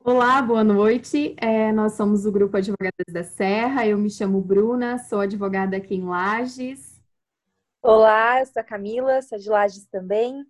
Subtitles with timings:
[0.00, 1.34] Olá, boa noite.
[1.38, 3.86] É, nós somos o Grupo Advogadas da Serra.
[3.86, 7.00] Eu me chamo Bruna, sou advogada aqui em Lages.
[7.82, 10.44] Olá, eu sou a Camila, sou de Lages também.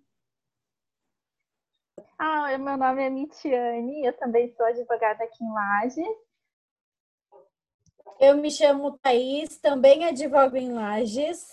[2.17, 6.05] Ah, meu nome é Mitiane, eu também sou advogada aqui em Lages.
[8.19, 11.45] Eu me chamo Thaís, também advogo em Lages.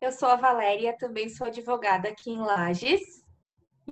[0.00, 3.23] Eu sou a Valéria, também sou advogada aqui em Lages.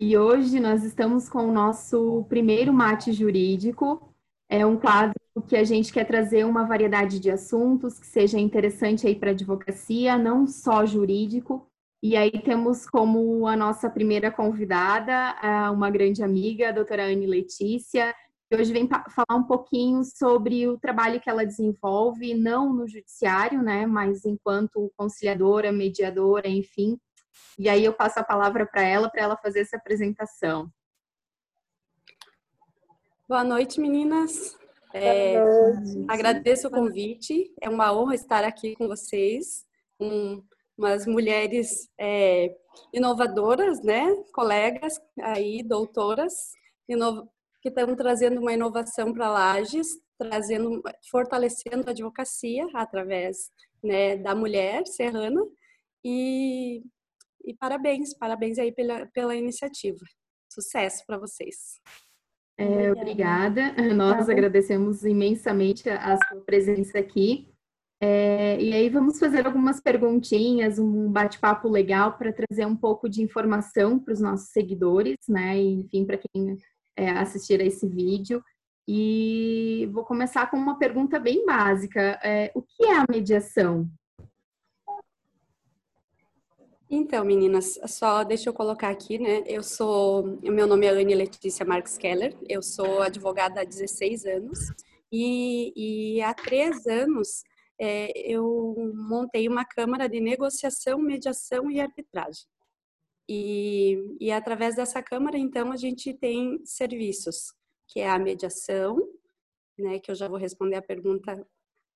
[0.00, 4.12] E hoje nós estamos com o nosso primeiro mate jurídico.
[4.48, 5.14] É um quadro
[5.46, 9.32] que a gente quer trazer uma variedade de assuntos que seja interessante aí para a
[9.32, 11.66] advocacia, não só jurídico.
[12.02, 15.36] E aí temos como a nossa primeira convidada
[15.72, 18.12] uma grande amiga, a doutora Anne Letícia,
[18.50, 23.62] que hoje vem falar um pouquinho sobre o trabalho que ela desenvolve, não no judiciário,
[23.62, 26.98] né, mas enquanto conciliadora, mediadora, enfim,
[27.58, 30.70] e aí eu passo a palavra para ela, para ela fazer essa apresentação.
[33.28, 34.56] Boa noite, meninas.
[34.94, 35.36] É,
[36.08, 37.52] agradeço o convite.
[37.60, 39.64] É uma honra estar aqui com vocês,
[39.98, 40.42] com
[40.76, 42.54] umas mulheres é,
[42.92, 44.14] inovadoras, né?
[44.32, 46.52] Colegas aí, doutoras,
[47.62, 53.50] que estão trazendo uma inovação para Lages, trazendo, fortalecendo a advocacia através
[53.82, 55.40] né, da mulher serrana
[56.04, 56.82] e
[57.44, 60.04] e parabéns, parabéns aí pela, pela iniciativa.
[60.52, 61.80] Sucesso para vocês.
[62.58, 63.72] É, obrigada.
[63.94, 67.48] Nós tá agradecemos imensamente a sua presença aqui.
[68.04, 73.22] É, e aí vamos fazer algumas perguntinhas, um bate-papo legal para trazer um pouco de
[73.22, 75.56] informação para os nossos seguidores, né?
[75.56, 76.58] E, enfim, para quem
[76.96, 78.42] é, assistir a esse vídeo.
[78.88, 82.18] E vou começar com uma pergunta bem básica.
[82.22, 83.88] É, o que é a mediação?
[86.94, 89.42] Então, meninas, só deixa eu colocar aqui, né?
[89.46, 94.58] Eu sou, meu nome é Anne Letícia Marques Keller, eu sou advogada há 16 anos
[95.10, 97.44] e, e há três anos
[97.80, 102.44] é, eu montei uma câmara de negociação, mediação e arbitragem.
[103.26, 107.54] E, e através dessa câmara, então, a gente tem serviços,
[107.88, 108.98] que é a mediação,
[109.78, 109.98] né?
[109.98, 111.42] Que eu já vou responder a pergunta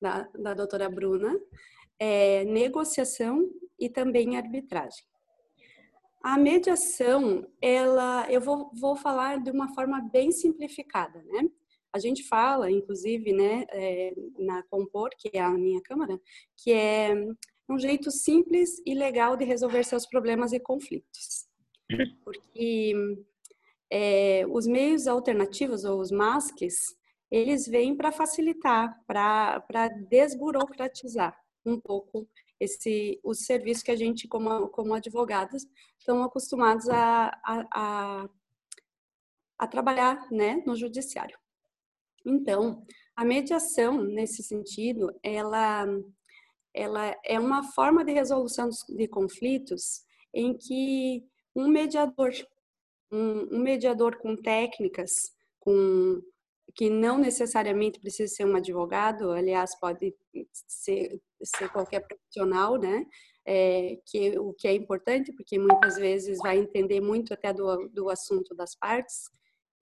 [0.00, 1.38] da, da doutora Bruna,
[1.98, 3.48] é, negociação
[3.78, 5.04] e também arbitragem.
[6.22, 11.48] A mediação, ela, eu vou, vou falar de uma forma bem simplificada, né?
[11.92, 16.20] A gente fala, inclusive, né, é, na Compor, que é a minha câmara,
[16.56, 17.14] que é
[17.68, 21.46] um jeito simples e legal de resolver seus problemas e conflitos.
[22.24, 22.92] Porque
[23.90, 26.96] é, os meios alternativos, ou os MASCs,
[27.30, 32.28] eles vêm para facilitar, para desburocratizar um pouco
[32.58, 35.66] esse o serviço que a gente como como advogadas
[35.98, 38.28] estão acostumados a, a, a,
[39.58, 41.38] a trabalhar né no judiciário.
[42.24, 42.84] Então
[43.14, 45.86] a mediação nesse sentido ela
[46.74, 51.24] ela é uma forma de resolução de conflitos em que
[51.54, 52.32] um mediador
[53.10, 55.10] um, um mediador com técnicas
[55.60, 56.22] com
[56.76, 60.14] que não necessariamente precisa ser um advogado, aliás, pode
[60.52, 63.06] ser, ser qualquer profissional, né?
[63.48, 68.10] É, que o que é importante, porque muitas vezes vai entender muito até do, do
[68.10, 69.30] assunto das partes,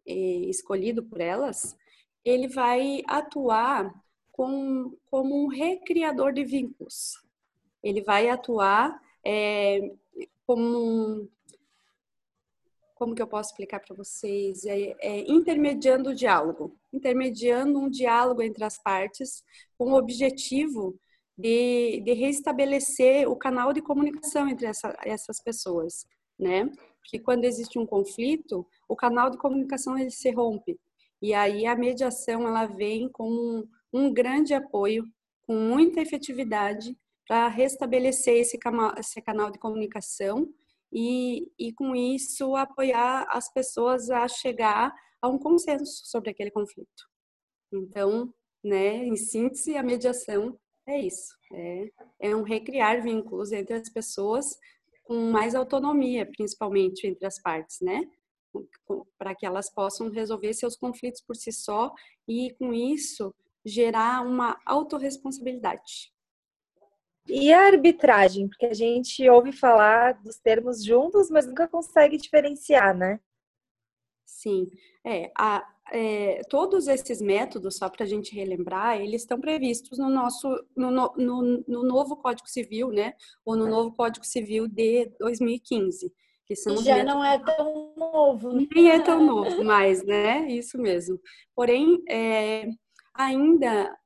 [0.07, 1.75] escolhido por elas,
[2.25, 3.93] ele vai atuar
[4.31, 7.15] com, como um recriador de vínculos.
[7.83, 9.81] Ele vai atuar é,
[10.47, 11.29] como um,
[12.95, 14.65] como que eu posso explicar para vocês?
[14.65, 19.43] É, é, intermediando o diálogo, intermediando um diálogo entre as partes
[19.77, 20.99] com o objetivo
[21.37, 26.07] de, de restabelecer o canal de comunicação entre essa, essas pessoas,
[26.39, 26.71] né?
[27.01, 30.79] Porque quando existe um conflito, o canal de comunicação ele se rompe
[31.21, 35.05] e aí a mediação ela vem como um, um grande apoio,
[35.47, 38.59] com muita efetividade para restabelecer esse
[38.99, 40.49] esse canal de comunicação
[40.95, 47.11] e, e com isso apoiar as pessoas a chegar a um consenso sobre aquele conflito.
[47.73, 48.33] Então,
[48.63, 50.57] né, em síntese, a mediação
[50.87, 54.57] é isso, é, é um recriar vínculos entre as pessoas
[55.03, 58.01] com mais autonomia, principalmente entre as partes, né?
[59.19, 61.93] Para que elas possam resolver seus conflitos por si só
[62.29, 66.14] e, com isso, gerar uma autorresponsabilidade.
[67.27, 68.49] E a arbitragem?
[68.49, 73.19] Porque a gente ouve falar dos termos juntos, mas nunca consegue diferenciar, né?
[74.27, 74.69] Sim,
[75.05, 80.09] é, a, é, todos esses métodos, só para a gente relembrar, eles estão previstos no
[80.09, 86.13] nosso, no, no, no, novo Código Civil, né, ou no novo Código Civil de 2015.
[86.47, 87.15] que são já métodos...
[87.15, 88.53] não é tão novo.
[88.53, 88.67] Né?
[88.75, 90.47] Nem é tão novo mais, né?
[90.51, 91.19] Isso mesmo.
[91.55, 92.67] Porém, é,
[93.15, 93.97] ainda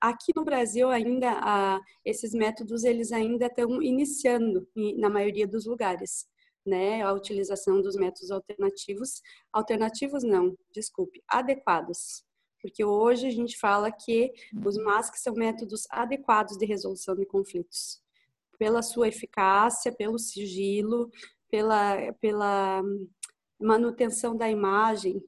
[0.00, 6.26] aqui no Brasil ainda a, esses métodos eles ainda estão iniciando na maioria dos lugares,
[6.66, 7.02] né?
[7.02, 9.22] A utilização dos métodos alternativos,
[9.52, 12.24] alternativos não, desculpe, adequados.
[12.60, 14.32] Porque hoje a gente fala que
[14.64, 18.02] os MASC são métodos adequados de resolução de conflitos.
[18.58, 21.10] Pela sua eficácia, pelo sigilo,
[21.50, 22.82] pela, pela
[23.58, 25.22] manutenção da imagem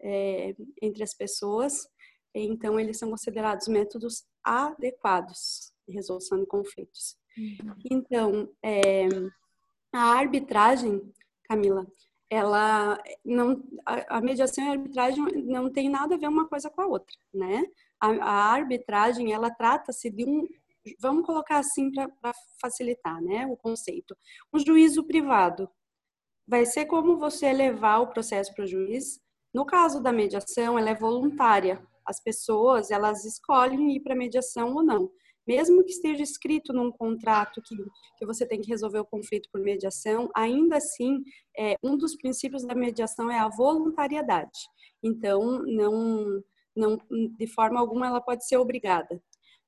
[0.00, 1.86] é, entre as pessoas.
[2.34, 7.16] Então, eles são considerados métodos adequados de resolução de conflitos.
[7.36, 7.74] Uhum.
[7.90, 9.08] Então, é,
[9.92, 11.02] a arbitragem,
[11.44, 11.86] Camila,
[12.28, 16.70] ela não, a, a, mediação e a arbitragem não tem nada a ver uma coisa
[16.70, 17.64] com a outra, né?
[18.00, 20.46] A, a arbitragem, ela trata-se de um,
[21.00, 24.16] vamos colocar assim para facilitar, né, o conceito.
[24.52, 25.68] Um juízo privado
[26.46, 29.20] vai ser como você levar o processo para o juiz.
[29.52, 31.84] No caso da mediação, ela é voluntária.
[32.10, 35.10] As pessoas, elas escolhem ir para mediação ou não.
[35.46, 37.76] Mesmo que esteja escrito num contrato que,
[38.18, 41.22] que você tem que resolver o conflito por mediação, ainda assim,
[41.56, 44.58] é, um dos princípios da mediação é a voluntariedade.
[45.02, 46.42] Então, não,
[46.76, 46.98] não,
[47.38, 49.22] de forma alguma ela pode ser obrigada.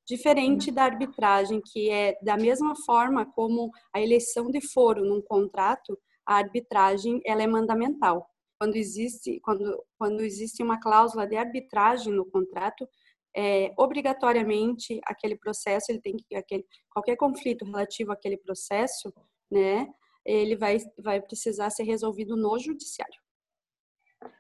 [0.06, 5.96] Diferente da arbitragem, que é da mesma forma como a eleição de foro num contrato,
[6.26, 8.28] a arbitragem ela é mandamental.
[8.62, 12.88] Quando existe, quando, quando existe uma cláusula de arbitragem no contrato,
[13.34, 19.12] é, obrigatoriamente aquele processo ele tem que aquele, qualquer conflito relativo àquele processo,
[19.50, 19.92] né,
[20.24, 23.20] ele vai vai precisar ser resolvido no judiciário.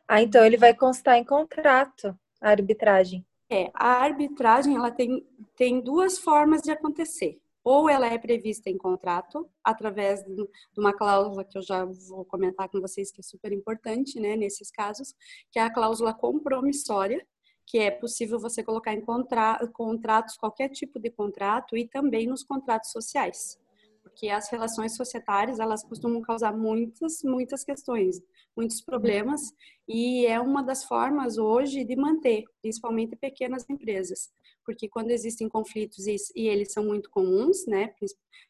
[0.06, 3.26] Ah, então ele vai constar em contrato a arbitragem.
[3.50, 5.26] É, a arbitragem ela tem,
[5.56, 7.41] tem duas formas de acontecer.
[7.64, 12.68] Ou ela é prevista em contrato, através de uma cláusula que eu já vou comentar
[12.68, 15.14] com vocês, que é super importante, né, nesses casos,
[15.50, 17.24] que é a cláusula compromissória,
[17.64, 22.42] que é possível você colocar em contra, contratos, qualquer tipo de contrato, e também nos
[22.42, 23.58] contratos sociais.
[24.02, 28.20] Porque as relações societárias elas costumam causar muitas muitas questões
[28.56, 29.40] muitos problemas
[29.88, 34.30] e é uma das formas hoje de manter principalmente pequenas empresas
[34.64, 37.94] porque quando existem conflitos e, eles são muito comuns né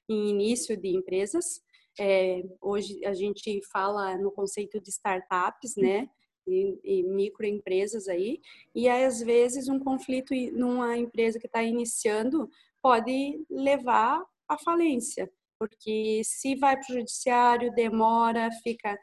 [0.08, 1.62] em início de empresas
[1.98, 6.08] é, hoje a gente fala no conceito de startups né
[6.46, 8.40] e, e microempresas aí
[8.74, 12.48] e às vezes um conflito numa empresa que está iniciando
[12.82, 15.30] pode levar à falência
[15.62, 18.98] porque se vai para o judiciário, demora, fica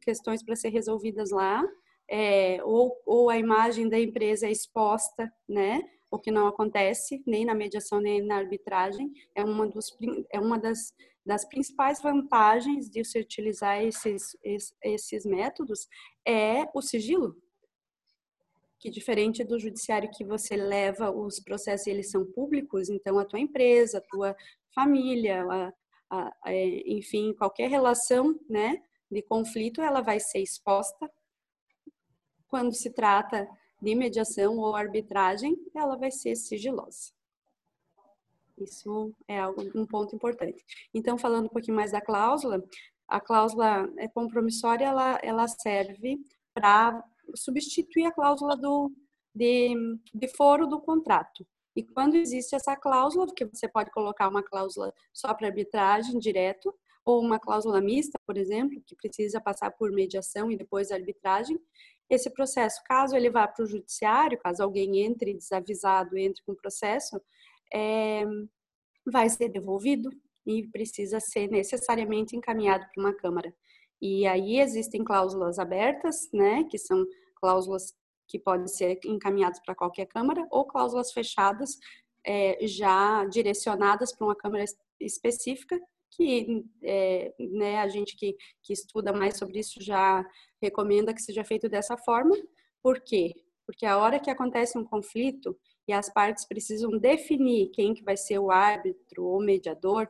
[0.00, 1.62] questões para ser resolvidas lá,
[2.08, 5.82] é, ou, ou a imagem da empresa é exposta, né?
[6.10, 9.96] O que não acontece nem na mediação nem na arbitragem é uma, dos,
[10.30, 10.94] é uma das,
[11.24, 14.36] das principais vantagens de se utilizar esses,
[14.82, 15.88] esses, métodos
[16.26, 17.34] é o sigilo,
[18.78, 23.40] que diferente do judiciário que você leva os processos eles são públicos, então a tua
[23.40, 24.36] empresa, a tua
[24.74, 25.72] família, a,
[26.10, 26.54] a, a,
[26.84, 31.10] enfim, qualquer relação, né, de conflito, ela vai ser exposta.
[32.48, 33.48] Quando se trata
[33.80, 37.12] de mediação ou arbitragem, ela vai ser sigilosa.
[38.58, 40.64] Isso é algo, um ponto importante.
[40.94, 42.62] Então, falando um pouquinho mais da cláusula,
[43.08, 46.18] a cláusula é compromissória, ela, ela serve
[46.54, 47.02] para
[47.34, 48.92] substituir a cláusula do,
[49.34, 49.74] de,
[50.14, 51.46] de foro do contrato.
[51.74, 56.72] E quando existe essa cláusula, porque você pode colocar uma cláusula só para arbitragem direto,
[57.04, 61.58] ou uma cláusula mista, por exemplo, que precisa passar por mediação e depois arbitragem,
[62.08, 66.56] esse processo, caso ele vá para o judiciário, caso alguém entre desavisado, entre com o
[66.56, 67.20] processo,
[67.72, 68.24] é,
[69.10, 70.10] vai ser devolvido
[70.46, 73.54] e precisa ser necessariamente encaminhado para uma Câmara.
[74.00, 77.04] E aí existem cláusulas abertas, né, que são
[77.36, 77.94] cláusulas
[78.28, 81.78] que podem ser encaminhadas para qualquer Câmara, ou cláusulas fechadas
[82.26, 84.64] é, já direcionadas para uma Câmara
[85.00, 85.80] específica,
[86.16, 90.24] que é, né, a gente que, que estuda mais sobre isso já
[90.60, 92.36] recomenda que seja feito dessa forma.
[92.82, 93.32] Por quê?
[93.66, 95.56] Porque a hora que acontece um conflito
[95.88, 100.08] e as partes precisam definir quem que vai ser o árbitro ou mediador,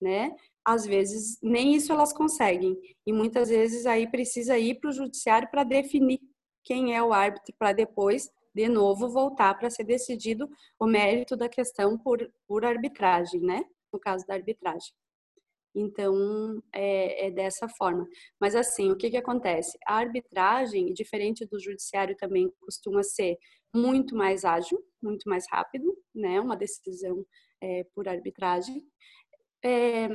[0.00, 0.34] né?
[0.64, 5.48] Às vezes nem isso elas conseguem e muitas vezes aí precisa ir para o judiciário
[5.50, 6.20] para definir
[6.62, 11.48] quem é o árbitro para depois, de novo, voltar para ser decidido o mérito da
[11.48, 13.64] questão por, por arbitragem, né?
[13.92, 14.92] No caso da arbitragem.
[15.74, 18.06] Então, é, é, dessa forma.
[18.40, 19.78] Mas, assim, o que, que acontece?
[19.86, 23.38] A arbitragem, diferente do judiciário, também costuma ser
[23.74, 26.40] muito mais ágil, muito mais rápido, né?
[26.40, 27.24] Uma decisão
[27.60, 28.84] é, por arbitragem.
[29.64, 30.08] É,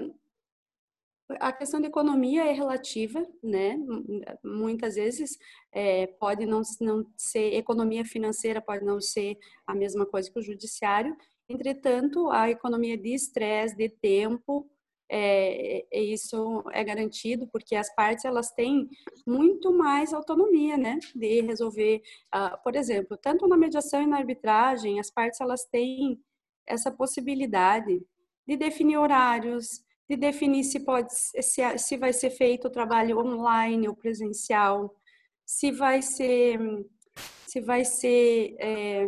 [1.40, 3.78] a questão da economia é relativa, né?
[4.44, 5.38] Muitas vezes
[5.72, 10.44] é, pode não, não ser, economia financeira pode não ser a mesma coisa que o
[10.44, 11.16] judiciário,
[11.50, 14.70] entretanto, a economia de estresse, de tempo,
[15.10, 18.90] é, é, isso é garantido porque as partes elas têm
[19.26, 22.02] muito mais autonomia, né, de resolver,
[22.34, 26.20] uh, por exemplo, tanto na mediação e na arbitragem, as partes elas têm
[26.66, 28.02] essa possibilidade
[28.48, 33.88] de definir horários, de definir se pode se, se vai ser feito o trabalho online
[33.88, 34.96] ou presencial,
[35.46, 36.60] se vai ser
[37.48, 39.06] se vai ser é,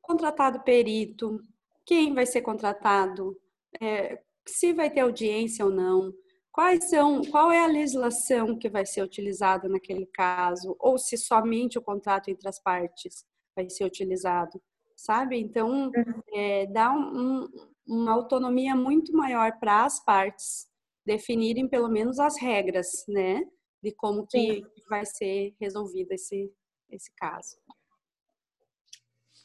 [0.00, 1.40] contratado perito,
[1.84, 3.36] quem vai ser contratado,
[3.80, 6.12] é, se vai ter audiência ou não,
[6.52, 11.78] quais são, qual é a legislação que vai ser utilizada naquele caso, ou se somente
[11.78, 14.60] o contrato entre as partes vai ser utilizado,
[14.96, 15.38] sabe?
[15.38, 15.90] Então,
[16.34, 17.48] é, dá um,
[17.86, 20.66] uma autonomia muito maior para as partes
[21.04, 23.42] definirem pelo menos as regras, né,
[23.82, 26.52] de como que vai ser resolvido esse
[26.90, 27.56] esse caso.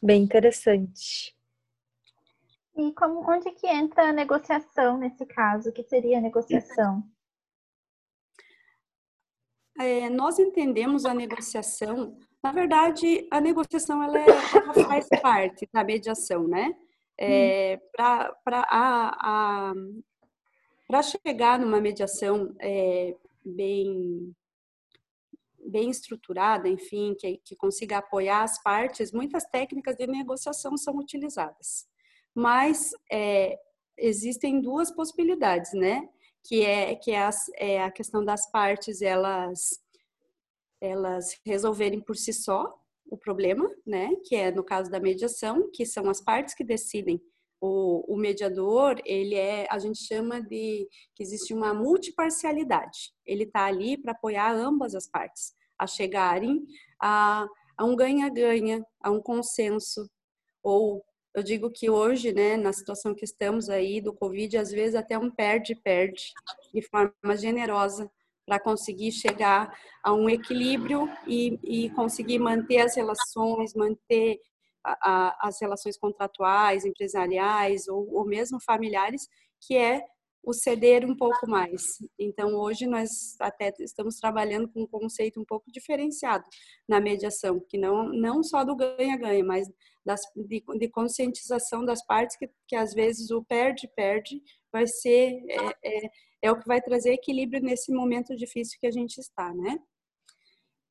[0.01, 1.35] Bem interessante.
[2.75, 5.69] E como, onde que entra a negociação nesse caso?
[5.69, 7.03] O que seria a negociação?
[9.79, 15.83] É, nós entendemos a negociação, na verdade, a negociação ela, é, ela faz parte da
[15.83, 16.75] mediação, né?
[17.19, 18.33] É, Para
[21.01, 23.15] chegar numa mediação é,
[23.45, 24.35] bem,
[25.65, 31.87] bem estruturada, enfim, que, que consiga apoiar as partes, muitas técnicas de negociação são utilizadas.
[32.35, 33.57] Mas é,
[33.97, 36.07] existem duas possibilidades, né?
[36.43, 39.79] Que é, que é, as, é a questão das partes elas,
[40.81, 42.73] elas resolverem por si só,
[43.09, 44.09] o problema, né?
[44.25, 47.21] Que é no caso da mediação, que são as partes que decidem.
[47.61, 53.13] O, o mediador, ele é, a gente chama de que existe uma multiparcialidade.
[53.25, 56.65] Ele está ali para apoiar ambas as partes a chegarem
[57.01, 57.47] a,
[57.77, 60.09] a um ganha-ganha, a um consenso.
[60.61, 64.95] Ou eu digo que hoje, né, na situação que estamos aí do Covid, às vezes
[64.95, 66.31] até um perde-perde
[66.73, 68.09] de forma generosa
[68.45, 74.39] para conseguir chegar a um equilíbrio e, e conseguir manter as relações, manter
[74.83, 79.27] a, a, as relações contratuais, empresariais ou, ou mesmo familiares,
[79.65, 80.03] que é
[80.43, 81.81] o ceder um pouco mais.
[82.19, 86.43] Então, hoje nós até estamos trabalhando com um conceito um pouco diferenciado
[86.87, 89.69] na mediação, que não, não só do ganha-ganha, mas
[90.05, 94.41] das, de, de, conscientização das partes, que, que às vezes o perde-perde
[94.71, 96.09] vai ser, é, é,
[96.43, 99.79] é o que vai trazer equilíbrio nesse momento difícil que a gente está, né?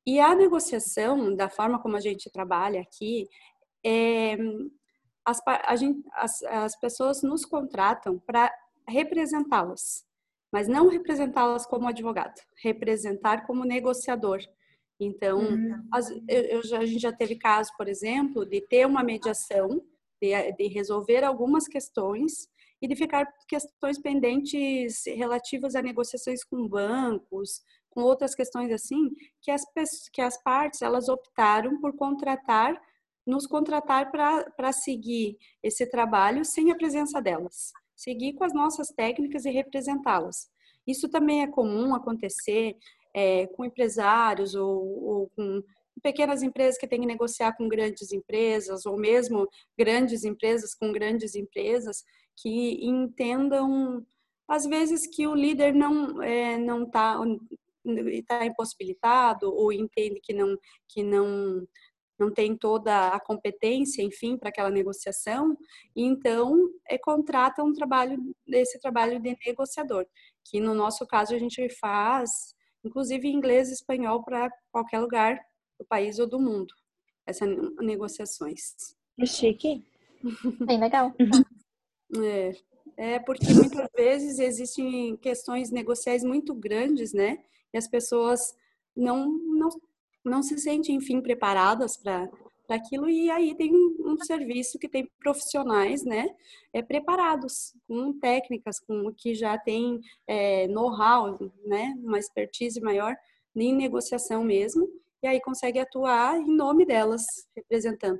[0.05, 3.27] E a negociação, da forma como a gente trabalha aqui,
[3.85, 4.35] é,
[5.25, 5.39] as,
[5.79, 8.53] gente, as, as pessoas nos contratam para
[8.87, 10.05] representá-las,
[10.51, 14.41] mas não representá-las como advogado, representar como negociador.
[15.03, 15.87] Então, uhum.
[15.91, 19.81] as, eu, eu já, a gente já teve caso, por exemplo, de ter uma mediação,
[20.21, 22.47] de, de resolver algumas questões
[22.81, 29.09] e de ficar questões pendentes relativas a negociações com bancos, com outras questões assim,
[29.41, 29.63] que as,
[30.11, 32.75] que as partes elas optaram por contratar,
[33.25, 39.45] nos contratar para seguir esse trabalho sem a presença delas, seguir com as nossas técnicas
[39.45, 40.49] e representá-las.
[40.85, 42.75] Isso também é comum acontecer
[43.13, 45.63] é, com empresários ou, ou com
[46.01, 51.35] pequenas empresas que têm que negociar com grandes empresas, ou mesmo grandes empresas com grandes
[51.35, 52.03] empresas,
[52.35, 54.05] que entendam,
[54.47, 57.19] às vezes, que o líder não é, não está
[58.27, 61.67] tá impossibilitado ou entende que não que não
[62.19, 65.57] não tem toda a competência, enfim, para aquela negociação,
[65.95, 68.17] então é, contrata um trabalho
[68.47, 70.05] desse trabalho de negociador,
[70.45, 75.39] que no nosso caso a gente faz, inclusive em inglês e espanhol para qualquer lugar
[75.79, 76.73] do país ou do mundo,
[77.25, 77.49] essas
[77.79, 78.95] negociações.
[79.17, 79.83] Que chique.
[80.65, 81.13] Bem legal.
[82.21, 82.55] É,
[82.97, 87.43] é porque muitas vezes existem questões negociais muito grandes, né?
[87.73, 88.55] E as pessoas
[88.95, 89.69] não, não,
[90.23, 92.29] não se sentem, enfim, preparadas para
[92.69, 96.27] aquilo e aí tem um, um, serviço que tem profissionais, né,
[96.71, 103.15] é, preparados com técnicas, com o que já tem é, know-how, né, uma expertise maior
[103.55, 104.89] em negociação mesmo
[105.21, 107.23] e aí consegue atuar em nome delas,
[107.55, 108.19] representando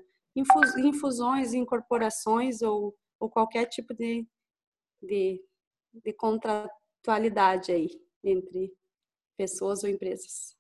[0.78, 4.26] infusões, incorporações ou, ou qualquer tipo de,
[5.02, 5.44] de,
[5.94, 7.90] de contratualidade aí
[8.24, 8.74] entre
[9.38, 10.56] pessoas ou empresas.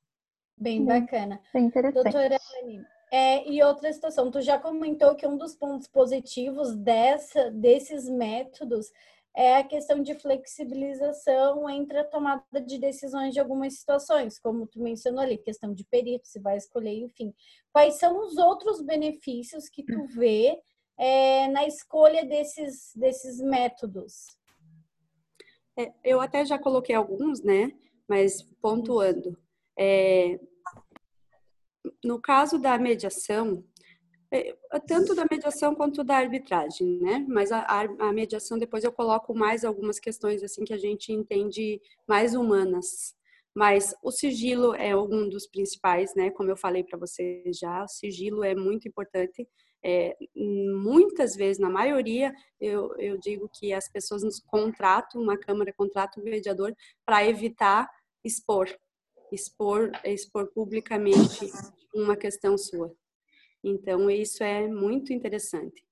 [0.57, 1.41] Bem bacana.
[1.53, 2.03] Bem interessante.
[2.03, 7.51] Doutora Anne, é, e outra situação, tu já comentou que um dos pontos positivos dessa,
[7.51, 8.91] desses métodos
[9.35, 14.81] é a questão de flexibilização entre a tomada de decisões de algumas situações, como tu
[14.81, 17.31] mencionou ali, questão de perito, se vai escolher, enfim.
[17.71, 20.59] Quais são os outros benefícios que tu vê
[20.97, 24.25] é, na escolha desses, desses métodos?
[25.77, 27.71] É, eu até já coloquei alguns, né?
[28.07, 29.37] Mas pontuando.
[29.77, 30.39] É,
[32.03, 33.63] no caso da mediação,
[34.31, 34.55] é,
[34.87, 37.25] tanto da mediação quanto da arbitragem, né?
[37.27, 37.65] Mas a,
[37.99, 43.15] a, mediação depois eu coloco mais algumas questões assim que a gente entende mais humanas.
[43.55, 46.31] Mas o sigilo é um dos principais, né?
[46.31, 49.47] Como eu falei para você já, o sigilo é muito importante.
[49.85, 55.71] É, muitas vezes, na maioria, eu, eu digo que as pessoas nos contratam, uma câmara
[55.73, 56.73] contrata um mediador
[57.05, 57.87] para evitar
[58.23, 58.67] expor,
[59.33, 61.51] expor, expor publicamente
[61.93, 62.93] uma questão sua.
[63.63, 65.83] Então, isso é muito interessante.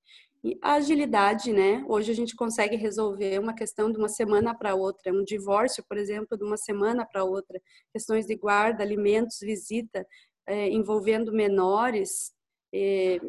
[0.43, 1.85] E a agilidade, né?
[1.87, 5.97] Hoje a gente consegue resolver uma questão de uma semana para outra, um divórcio, por
[5.97, 7.61] exemplo, de uma semana para outra,
[7.93, 10.05] questões de guarda, alimentos, visita,
[10.47, 12.33] é, envolvendo menores,
[12.73, 13.19] é,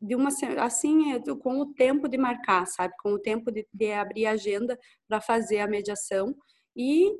[0.00, 3.92] de uma assim é, com o tempo de marcar, sabe, com o tempo de, de
[3.92, 6.34] abrir a agenda para fazer a mediação
[6.76, 7.12] e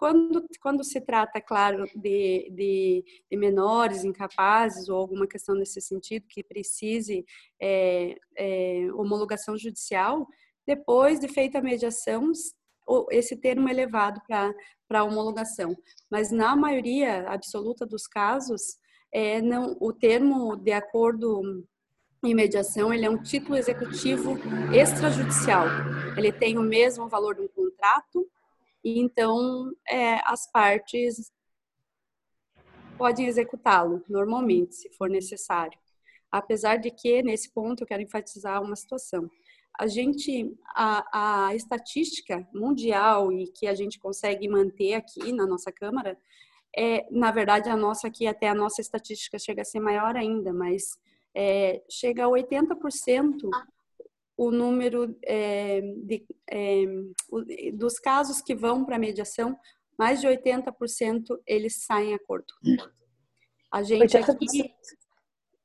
[0.00, 6.24] quando, quando se trata, claro, de, de, de, menores incapazes ou alguma questão nesse sentido
[6.26, 7.22] que precise
[7.60, 10.26] é, é, homologação judicial,
[10.66, 12.32] depois de feita a mediação,
[13.10, 14.22] esse termo é levado
[14.88, 15.76] para homologação.
[16.10, 18.78] Mas na maioria absoluta dos casos,
[19.12, 21.62] é, não, o termo de acordo
[22.24, 24.38] em mediação, ele é um título executivo
[24.74, 25.66] extrajudicial.
[26.16, 28.26] Ele tem o mesmo valor de um contrato,
[28.84, 31.32] e então é, as partes
[32.96, 35.78] podem executá-lo normalmente, se for necessário.
[36.30, 39.28] Apesar de que, nesse ponto, eu quero enfatizar uma situação.
[39.78, 45.72] A gente, a, a estatística mundial e que a gente consegue manter aqui na nossa
[45.72, 46.18] Câmara,
[46.76, 50.52] é, na verdade, a nossa aqui, até a nossa estatística chega a ser maior ainda,
[50.52, 50.98] mas
[51.34, 53.48] é, chega a 80%
[54.40, 56.86] o número é, de, é,
[57.74, 59.54] dos casos que vão para mediação,
[59.98, 62.46] mais de 80% eles saem em acordo.
[63.70, 64.74] A gente aqui,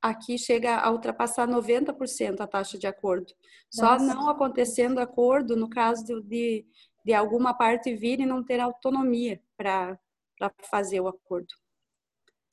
[0.01, 3.31] aqui chega a ultrapassar 90% a taxa de acordo.
[3.71, 4.13] Só Nossa.
[4.13, 6.65] não acontecendo acordo no caso de,
[7.05, 9.97] de alguma parte vir e não ter autonomia para
[10.69, 11.55] fazer o acordo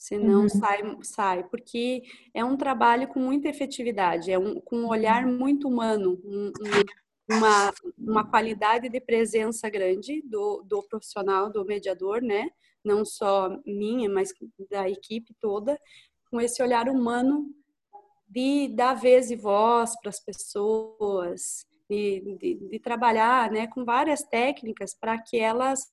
[0.03, 0.49] senão uhum.
[0.49, 2.03] sai, sai, porque
[2.35, 7.37] é um trabalho com muita efetividade, é um, com um olhar muito humano, um, um,
[7.37, 12.49] uma, uma qualidade de presença grande do, do profissional, do mediador, né?
[12.85, 14.31] Não só minha, mas
[14.69, 15.79] da equipe toda,
[16.29, 17.47] com esse olhar humano
[18.29, 24.23] de dar vez e voz para as pessoas, de, de, de, trabalhar né, com várias
[24.25, 25.89] técnicas para que elas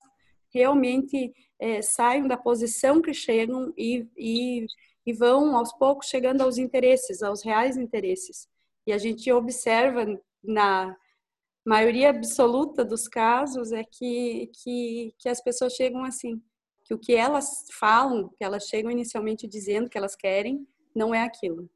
[0.54, 4.66] realmente é, saiam da posição que chegam e, e,
[5.06, 8.48] e vão aos poucos chegando aos interesses, aos reais interesses.
[8.88, 10.06] E a gente observa
[10.44, 10.96] na
[11.66, 16.42] maioria absoluta dos casos é que, que, que as pessoas chegam assim,
[16.86, 21.22] que o que elas falam, que elas chegam inicialmente dizendo que elas querem, não é
[21.22, 21.70] aquilo.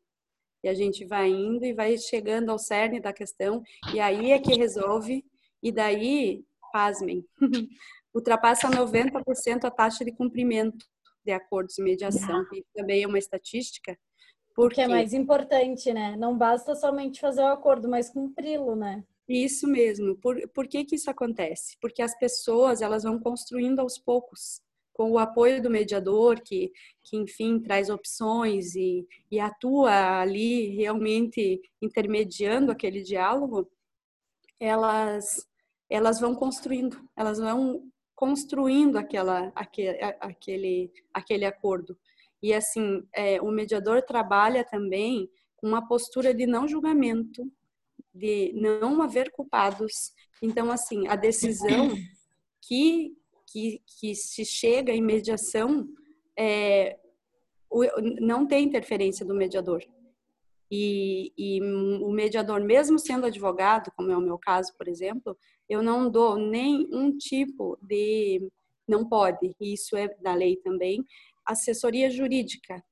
[0.64, 3.62] E a gente vai indo e vai chegando ao cerne da questão,
[3.94, 5.24] e aí é que resolve,
[5.62, 7.24] e daí, pasmem,
[8.14, 10.86] ultrapassa 90% a taxa de cumprimento
[11.26, 13.98] de acordos de mediação, que também é uma estatística.
[14.56, 16.16] Porque é mais importante, né?
[16.16, 19.04] Não basta somente fazer o acordo, mas cumpri-lo, né?
[19.28, 20.16] Isso mesmo.
[20.18, 21.78] Por, por que, que isso acontece?
[21.82, 26.72] Porque as pessoas elas vão construindo aos poucos, com o apoio do mediador, que,
[27.04, 33.68] que enfim, traz opções e, e atua ali realmente intermediando aquele diálogo,
[34.60, 35.48] elas,
[35.90, 37.92] elas vão construindo, elas vão
[38.24, 41.98] construindo aquela, aquele, aquele, aquele acordo.
[42.42, 47.44] E assim, é, o mediador trabalha também com uma postura de não julgamento,
[48.16, 50.14] de não haver culpados.
[50.42, 51.90] Então, assim, a decisão
[52.66, 53.12] que,
[53.46, 55.86] que, que se chega em mediação
[56.40, 56.98] é,
[58.22, 59.84] não tem interferência do mediador.
[60.72, 65.38] E, e, o mediador, mesmo sendo advogado, como é o meu caso, por exemplo,
[65.74, 68.48] eu não dou nenhum tipo de,
[68.88, 71.04] não pode, isso é da lei também,
[71.46, 72.84] assessoria jurídica.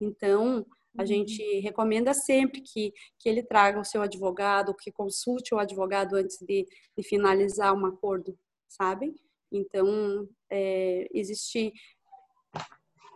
[0.00, 0.64] Então,
[0.96, 1.06] a uhum.
[1.06, 6.38] gente recomenda sempre que, que ele traga o seu advogado, que consulte o advogado antes
[6.38, 6.66] de,
[6.96, 8.38] de finalizar um acordo,
[8.68, 9.14] sabe?
[9.52, 11.72] Então, é, existe,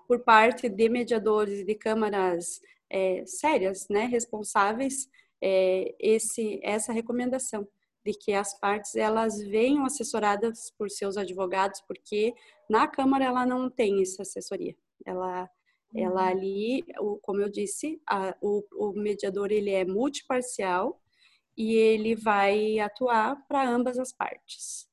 [0.09, 5.09] por parte de mediadores e de câmaras é, sérias, né, responsáveis,
[5.41, 7.67] é, esse, essa recomendação
[8.05, 12.35] de que as partes elas venham assessoradas por seus advogados, porque
[12.69, 14.75] na Câmara ela não tem essa assessoria.
[15.07, 15.49] Ela,
[15.95, 16.29] ela uhum.
[16.29, 16.85] ali,
[17.23, 21.01] como eu disse, a, o, o mediador ele é multiparcial
[21.57, 24.89] e ele vai atuar para ambas as partes.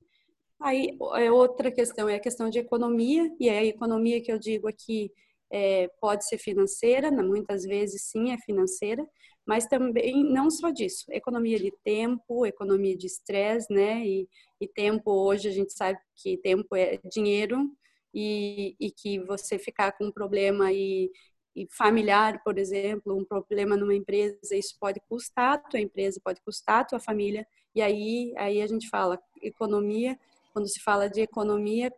[0.61, 4.67] Aí, é outra questão é a questão de economia, e a economia que eu digo
[4.67, 5.11] aqui
[5.51, 9.03] é, pode ser financeira, muitas vezes sim é financeira,
[9.45, 14.05] mas também não só disso, economia de tempo, economia de estresse, né?
[14.05, 17.69] E, e, tempo hoje a gente sabe que tempo é dinheiro
[18.13, 21.11] e, e que você ficar com um problema e,
[21.55, 26.41] e, familiar, por exemplo, um problema numa empresa, isso pode custar a tua empresa, pode
[26.41, 27.45] custar a tua família.
[27.73, 30.17] E aí, aí a gente fala economia
[30.53, 31.91] quando se fala de economia,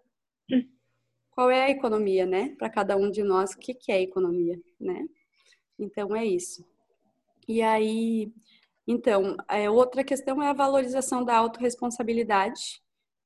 [1.32, 2.56] qual é a economia, né?
[2.58, 5.06] Para cada um de nós, o que, que é economia, né?
[5.77, 6.63] Então, é isso.
[7.47, 8.32] E aí,
[8.88, 12.82] então, é, outra questão é a valorização da autorresponsabilidade,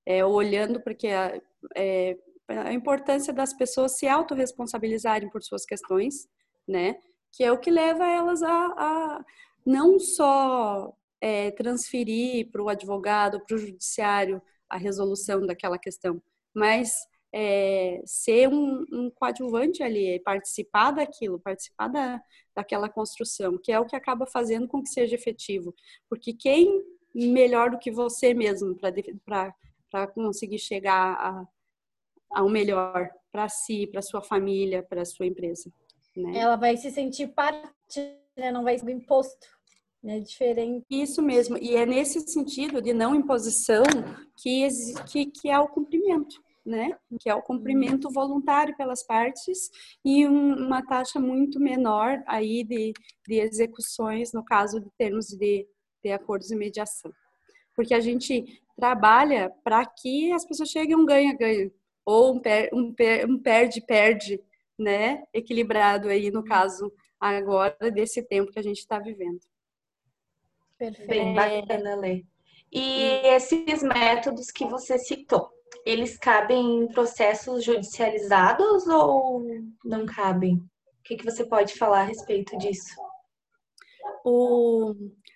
[0.05, 1.39] é, olhando porque a,
[1.75, 6.27] é, a importância das pessoas se autorresponsabilizarem por suas questões,
[6.67, 6.95] né?
[7.31, 9.25] Que é o que leva elas a, a
[9.65, 16.21] não só é, transferir para o advogado, para o judiciário, a resolução daquela questão,
[16.53, 16.91] mas
[17.33, 22.21] é, ser um, um, coadjuvante ali, participar daquilo, participar da,
[22.55, 25.73] daquela construção, que é o que acaba fazendo com que seja efetivo.
[26.09, 28.75] Porque quem melhor do que você mesmo
[29.25, 31.47] para conseguir chegar a,
[32.31, 35.71] ao melhor para si, para sua família, para sua empresa?
[36.15, 36.37] Né?
[36.37, 37.99] Ela vai se sentir parte,
[38.35, 38.51] né?
[38.51, 39.57] não vai ser imposto.
[40.05, 40.85] É diferente.
[40.89, 43.83] Isso mesmo, e é nesse sentido de não imposição
[44.37, 44.67] que,
[45.11, 46.97] que, que é o cumprimento, né?
[47.19, 49.71] Que é o cumprimento voluntário pelas partes
[50.03, 52.91] e um, uma taxa muito menor aí de,
[53.25, 55.65] de execuções no caso de termos de,
[56.03, 57.11] de acordos de mediação.
[57.73, 61.71] Porque a gente trabalha para que as pessoas cheguem a um ganha-ganha
[62.05, 62.35] ou
[62.73, 65.23] um perde-perde, um, um né?
[65.33, 69.39] Equilibrado aí no caso agora desse tempo que a gente está vivendo.
[70.77, 71.07] Perfeito.
[71.07, 72.23] Bem bacana, Lê.
[72.71, 75.49] E esses métodos que você citou,
[75.87, 79.41] eles cabem em processos judicializados ou
[79.85, 80.55] não cabem?
[80.55, 82.93] O que, que você pode falar a respeito disso?
[84.25, 84.93] O,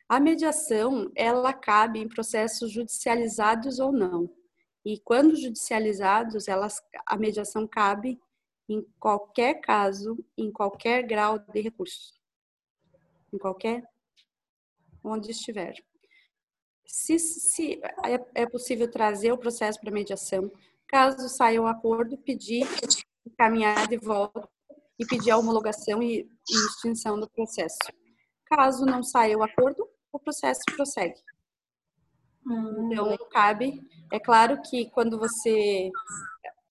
[0.10, 4.30] a mediação, ela cabe em processos judicializados ou não.
[4.84, 8.20] E quando judicializados, elas, a mediação cabe
[8.68, 12.14] em qualquer caso, em qualquer grau de recurso.
[13.34, 13.84] Em qualquer
[15.02, 15.76] onde estiver.
[16.92, 20.52] Se, se é, é possível trazer o processo para mediação,
[20.86, 22.68] caso saia o acordo, pedir,
[23.26, 24.48] encaminhar de volta
[25.00, 27.78] e pedir a homologação e, e extinção do processo.
[28.46, 31.16] Caso não saia o acordo, o processo prossegue.
[32.46, 33.80] Então, cabe.
[34.12, 35.90] É claro que quando você.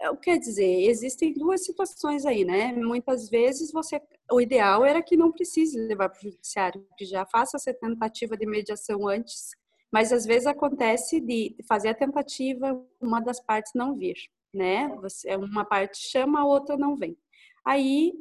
[0.02, 0.82] É, o que quer dizer?
[0.82, 2.74] Existem duas situações aí, né?
[2.74, 7.24] Muitas vezes você o ideal era que não precise levar para o judiciário, que já
[7.24, 9.52] faça essa tentativa de mediação antes,
[9.92, 14.16] mas às vezes acontece de fazer a tentativa, uma das partes não vir,
[14.54, 14.88] né?
[15.00, 17.16] Você, uma parte chama, a outra não vem.
[17.64, 18.12] Aí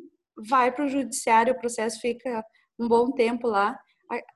[0.48, 2.44] vai para o judiciário, o processo fica
[2.80, 3.80] um bom tempo lá,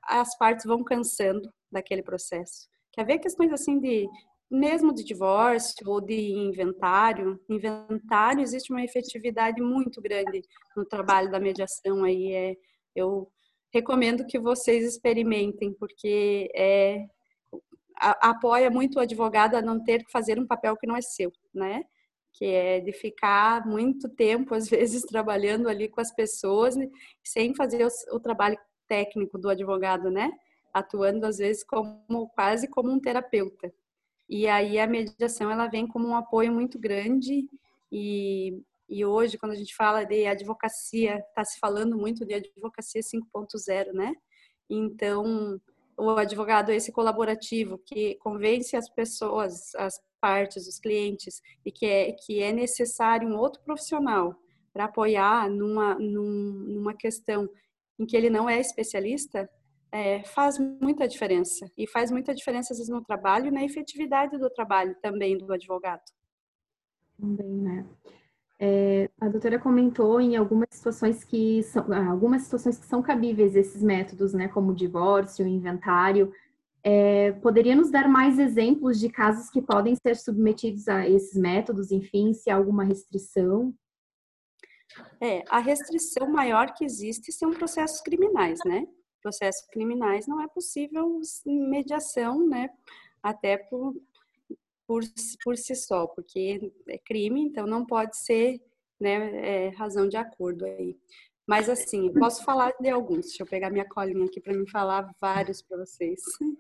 [0.04, 2.68] as partes vão cansando daquele processo.
[2.92, 4.08] Quer ver questões assim de
[4.52, 10.44] mesmo de divórcio ou de inventário, inventário existe uma efetividade muito grande
[10.78, 12.56] no trabalho da mediação aí é
[12.96, 13.28] eu
[13.74, 17.04] recomendo que vocês experimentem porque é
[17.98, 21.32] apoia muito o advogado a não ter que fazer um papel que não é seu,
[21.54, 21.84] né?
[22.34, 26.76] Que é de ficar muito tempo às vezes trabalhando ali com as pessoas
[27.24, 30.32] sem fazer o, o trabalho técnico do advogado, né?
[30.74, 33.72] Atuando às vezes como quase como um terapeuta.
[34.30, 37.48] E aí a mediação ela vem como um apoio muito grande
[37.92, 43.02] e, e hoje quando a gente fala de advocacia, está se falando muito de advocacia
[43.02, 44.14] 5.0, né?
[44.70, 45.60] Então,
[45.98, 51.86] o advogado é esse colaborativo que convence as pessoas, as partes, os clientes, e que
[51.86, 54.36] é, que é necessário um outro profissional
[54.72, 57.48] para apoiar numa, numa questão
[58.00, 59.50] em que ele não é especialista,
[59.92, 61.70] é, faz muita diferença.
[61.78, 65.54] E faz muita diferença, às vezes, no trabalho e na efetividade do trabalho também do
[65.54, 66.02] advogado.
[67.20, 67.86] Também, né?
[68.66, 73.58] É, a doutora comentou em algumas situações que são ah, algumas situações que são cabíveis
[73.58, 76.32] esses métodos, né, como divórcio, inventário.
[76.82, 81.92] É, poderia nos dar mais exemplos de casos que podem ser submetidos a esses métodos,
[81.92, 83.76] enfim, se há alguma restrição?
[85.20, 88.88] É, a restrição maior que existe são processos criminais, né?
[89.22, 92.70] processos criminais não é possível mediação, né?
[93.22, 93.94] até por,
[94.88, 95.04] por,
[95.44, 98.62] por si só, porque é crime, então não pode ser
[99.00, 100.98] né, é, razão de acordo aí.
[101.48, 103.26] Mas assim, eu posso falar de alguns.
[103.28, 106.22] Deixa eu pegar minha colinha aqui para me falar vários para vocês.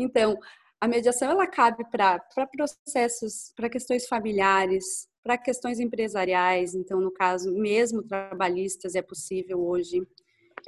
[0.00, 0.38] Então,
[0.80, 2.20] a mediação ela cabe para
[2.52, 6.72] processos, para questões familiares, para questões empresariais.
[6.72, 10.00] Então, no caso, mesmo trabalhistas é possível hoje.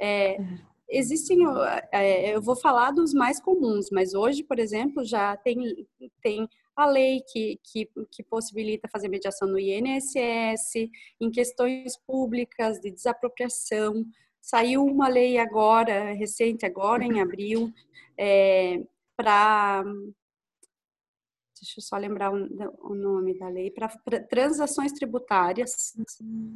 [0.01, 0.35] É,
[0.89, 1.39] existem,
[1.93, 5.87] é, eu vou falar dos mais comuns, mas hoje, por exemplo, já tem,
[6.21, 12.91] tem a lei que, que, que, possibilita fazer mediação no INSS, em questões públicas de
[12.91, 14.05] desapropriação.
[14.39, 17.71] Saiu uma lei agora, recente, agora em abril,
[18.17, 18.81] é,
[19.15, 19.83] para
[21.61, 23.87] deixa eu só lembrar o, nome da lei, para
[24.27, 25.93] transações tributárias.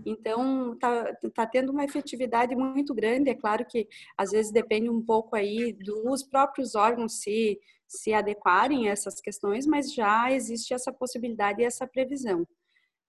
[0.03, 3.29] Então, está tá tendo uma efetividade muito grande.
[3.29, 8.87] É claro que, às vezes, depende um pouco aí dos próprios órgãos se, se adequarem
[8.87, 12.47] a essas questões, mas já existe essa possibilidade e essa previsão.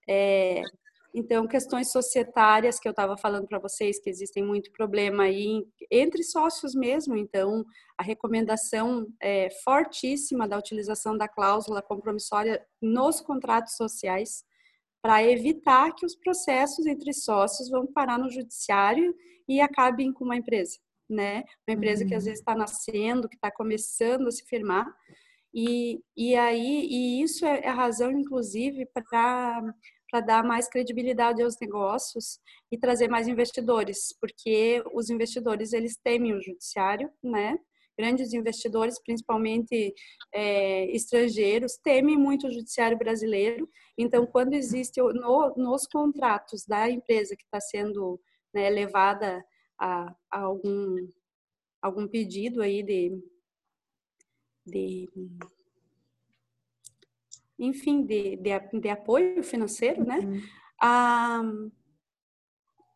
[0.09, 0.63] É,
[1.19, 6.23] então, questões societárias que eu estava falando para vocês, que existem muito problema aí entre
[6.23, 7.17] sócios mesmo.
[7.17, 7.65] Então,
[7.97, 14.45] a recomendação é fortíssima da utilização da cláusula compromissória nos contratos sociais
[15.01, 19.15] para evitar que os processos entre sócios vão parar no judiciário
[19.49, 21.45] e acabem com uma empresa, né?
[21.69, 22.09] Uma empresa uhum.
[22.09, 22.31] que às uhum.
[22.31, 24.87] vezes está nascendo, que está começando a se firmar.
[25.55, 29.63] E, e aí, e isso é a razão, inclusive, para
[30.11, 32.39] para dar mais credibilidade aos negócios
[32.71, 37.59] e trazer mais investidores, porque os investidores eles temem o judiciário, né?
[37.99, 39.95] Grandes investidores, principalmente
[40.33, 43.69] é, estrangeiros, temem muito o judiciário brasileiro.
[43.97, 48.21] Então, quando existe no, nos contratos da empresa que está sendo
[48.55, 49.45] né, levada
[49.79, 51.09] a, a, algum
[51.81, 53.23] algum pedido aí de,
[54.67, 55.09] de
[57.59, 60.19] enfim, de, de, de apoio financeiro, né?
[60.19, 60.43] Uhum.
[60.81, 61.43] Ah,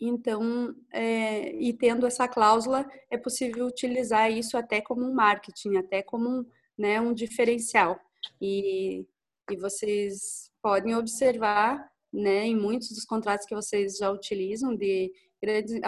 [0.00, 6.02] então, é, e tendo essa cláusula, é possível utilizar isso até como um marketing, até
[6.02, 8.00] como um, né, um diferencial.
[8.40, 9.06] E,
[9.50, 15.80] e vocês podem observar, né, em muitos dos contratos que vocês já utilizam de grandes,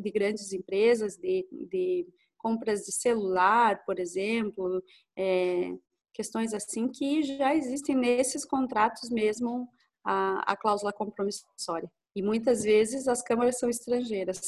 [0.00, 2.06] de grandes empresas, de, de
[2.38, 4.82] compras de celular, por exemplo,
[5.16, 5.72] é,
[6.12, 9.68] questões assim que já existem nesses contratos mesmo
[10.04, 11.90] a, a cláusula compromissória.
[12.14, 14.40] E muitas vezes as câmaras são estrangeiras.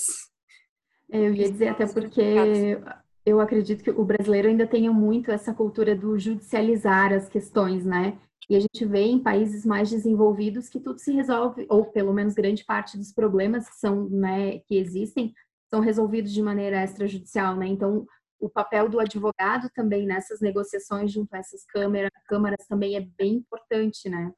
[1.11, 2.79] É, eu ia dizer até porque
[3.25, 8.19] eu acredito que o brasileiro ainda tenha muito essa cultura do judicializar as questões, né?
[8.49, 12.35] E a gente vê em países mais desenvolvidos que tudo se resolve, ou pelo menos
[12.35, 15.35] grande parte dos problemas que são, né, que existem,
[15.69, 17.67] são resolvidos de maneira extrajudicial, né?
[17.67, 18.07] Então,
[18.39, 23.35] o papel do advogado também nessas negociações junto a essas câmeras, câmaras também é bem
[23.35, 24.33] importante, né?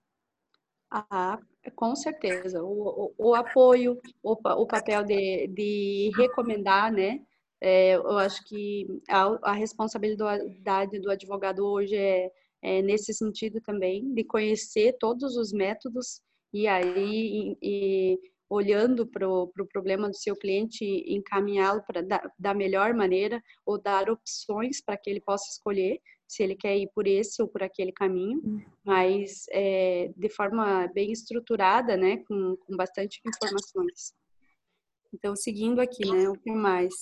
[0.90, 1.38] Ah,
[1.76, 2.62] com certeza.
[2.62, 7.20] O, o, o apoio, o, o papel de, de recomendar, né?
[7.60, 12.30] É, eu acho que a, a, responsabilidade do advogado hoje é,
[12.62, 16.20] é, nesse sentido também, de conhecer todos os métodos
[16.52, 18.18] e aí e, e
[18.48, 23.80] olhando para o pro problema do seu cliente, encaminhá-lo para da, da melhor maneira ou
[23.80, 27.62] dar opções para que ele possa escolher se ele quer ir por esse ou por
[27.62, 28.60] aquele caminho, hum.
[28.84, 34.12] mas é, de forma bem estruturada, né, com, com bastante informações.
[35.12, 36.92] Então, seguindo aqui, né, o que mais?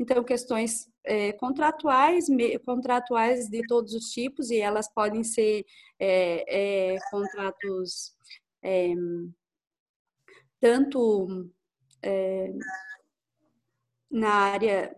[0.00, 5.66] Então, questões é, contratuais, me, contratuais de todos os tipos, e elas podem ser
[5.98, 8.16] é, é contratos
[8.62, 8.94] é,
[10.58, 11.50] tanto
[12.02, 12.50] é,
[14.10, 14.96] na área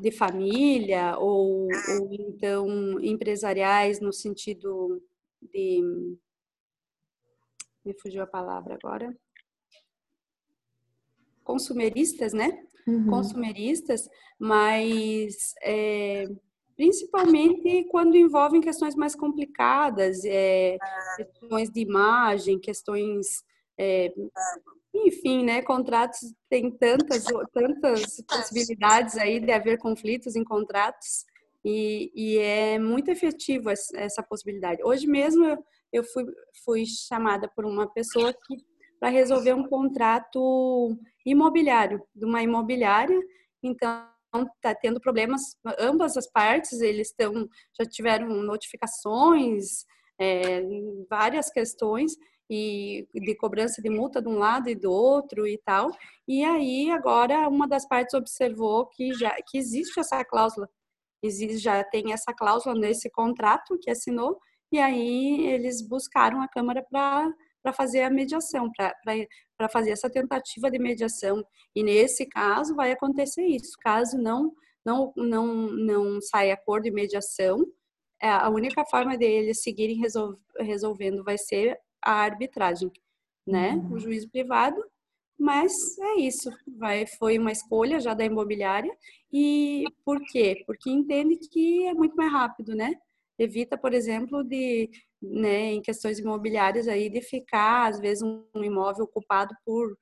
[0.00, 5.02] de família ou, ou então empresariais no sentido
[5.42, 5.82] de
[7.84, 9.14] me fugiu a palavra agora
[11.48, 12.67] consumeristas, né?
[12.88, 13.06] Uhum.
[13.06, 16.26] Consumeristas, mas é,
[16.74, 20.78] principalmente quando envolvem questões mais complicadas, é,
[21.16, 23.44] questões de imagem, questões
[23.76, 24.12] é,
[24.94, 31.24] enfim, né, contratos têm tantas, tantas possibilidades aí de haver conflitos em contratos
[31.64, 34.82] e, e é muito efetivo essa possibilidade.
[34.82, 36.24] Hoje mesmo eu, eu fui,
[36.64, 38.56] fui chamada por uma pessoa que
[38.98, 43.18] para resolver um contrato imobiliário, de uma imobiliária,
[43.62, 44.06] então
[44.56, 45.40] está tendo problemas,
[45.78, 49.84] ambas as partes, eles estão, já tiveram notificações,
[50.20, 50.62] é,
[51.08, 52.12] várias questões,
[52.50, 55.90] e de cobrança de multa de um lado e do outro e tal.
[56.26, 60.68] E aí agora uma das partes observou que já que existe essa cláusula
[61.22, 64.38] existe, já tem essa cláusula nesse contrato que assinou,
[64.72, 67.28] e aí eles buscaram a Câmara para
[67.74, 71.44] fazer a mediação, para fazer essa tentativa de mediação.
[71.74, 73.72] E nesse caso vai acontecer isso.
[73.80, 74.52] Caso não
[74.84, 77.66] não não não saia acordo de mediação,
[78.20, 80.00] é, a única forma deles seguirem
[80.60, 82.90] resolvendo vai ser a arbitragem,
[83.46, 83.72] né?
[83.72, 83.92] Uhum.
[83.92, 84.82] O juízo privado
[85.38, 88.92] mas é isso, vai, foi uma escolha já da imobiliária.
[89.32, 90.64] E por quê?
[90.66, 92.92] Porque entende que é muito mais rápido, né?
[93.38, 94.90] Evita, por exemplo, de,
[95.20, 99.96] né, em questões imobiliárias aí, de ficar, às vezes, um imóvel ocupado por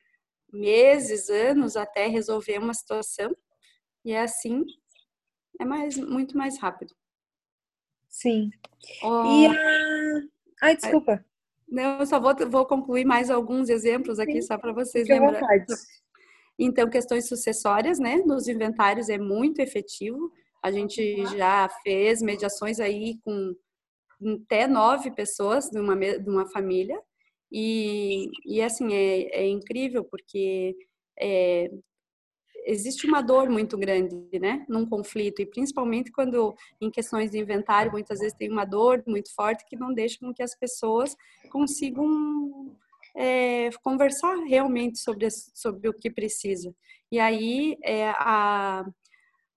[0.53, 3.35] meses, anos, até resolver uma situação.
[4.05, 4.65] E é assim,
[5.61, 6.95] é mais, muito mais rápido.
[8.09, 8.51] Sim.
[9.03, 10.23] Oh, e a...
[10.63, 11.25] Ai, desculpa.
[11.69, 15.67] Não, eu só vou, vou concluir mais alguns exemplos aqui, Sim, só para vocês lembrarem.
[16.59, 18.17] Então, questões sucessórias, né?
[18.25, 20.33] Nos inventários é muito efetivo.
[20.63, 23.55] A gente já fez mediações aí com
[24.45, 27.01] até nove pessoas de uma, de uma família.
[27.51, 30.77] E, e assim, é, é incrível, porque
[31.19, 31.71] é,
[32.67, 37.93] existe uma dor muito grande, né, num conflito e principalmente quando em questões de inventário
[37.93, 41.17] muitas vezes tem uma dor muito forte que não deixa com que as pessoas
[41.51, 42.77] consigam
[43.17, 46.75] é, conversar realmente sobre sobre o que precisa.
[47.11, 48.85] E aí é, a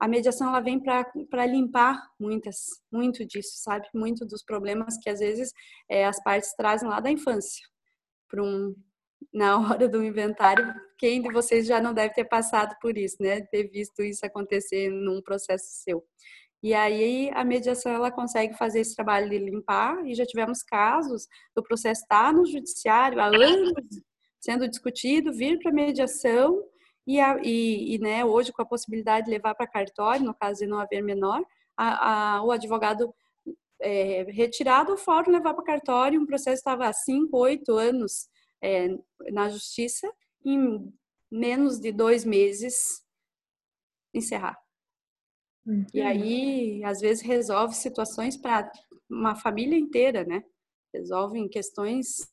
[0.00, 2.56] a mediação ela vem para limpar muitas
[2.90, 5.52] muito disso, sabe, muito dos problemas que às vezes
[5.88, 7.62] é, as partes trazem lá da infância
[8.28, 8.74] para um
[9.32, 13.42] na hora do inventário, quem de vocês já não deve ter passado por isso, né?
[13.42, 16.02] Ter visto isso acontecer num processo seu.
[16.62, 21.26] E aí a mediação ela consegue fazer esse trabalho de limpar e já tivemos casos
[21.54, 23.72] do processo estar no judiciário há anos
[24.40, 26.64] sendo discutido, vir para mediação
[27.06, 30.60] e, a, e, e, né, hoje com a possibilidade de levar para cartório, no caso
[30.60, 31.42] de não haver menor,
[31.76, 33.14] a, a, o advogado
[33.80, 38.28] é, retirado do fórum levar para cartório, um processo estava há cinco, oito anos
[38.62, 38.88] é,
[39.32, 40.10] na justiça,
[40.44, 40.92] em
[41.30, 43.02] menos de dois meses
[44.12, 44.58] encerrar.
[45.66, 45.86] Uhum.
[45.94, 48.70] E aí, às vezes, resolve situações para
[49.08, 50.42] uma família inteira, né?
[50.92, 52.30] Resolvem questões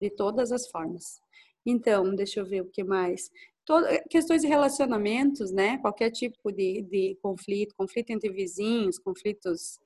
[0.00, 1.20] de todas as formas.
[1.66, 3.30] Então, deixa eu ver o que mais.
[3.68, 5.76] Todo, questões de relacionamentos, né?
[5.76, 9.78] Qualquer tipo de, de conflito, conflito entre vizinhos, conflitos,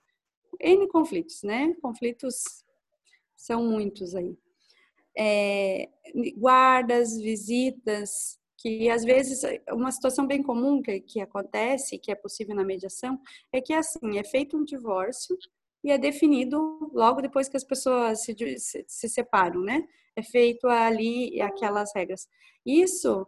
[0.61, 1.75] N conflitos, né?
[1.83, 2.45] Conflitos
[3.37, 4.37] são muitos aí
[5.19, 5.89] é,
[6.37, 9.43] guardas, visitas, que às vezes
[9.73, 13.19] uma situação bem comum que, que acontece, que é possível na mediação,
[13.53, 15.37] é que assim, é feito um divórcio
[15.83, 19.83] e é definido logo depois que as pessoas se, se, se separam, né?
[20.15, 22.29] É feito ali aquelas regras.
[22.65, 23.27] Isso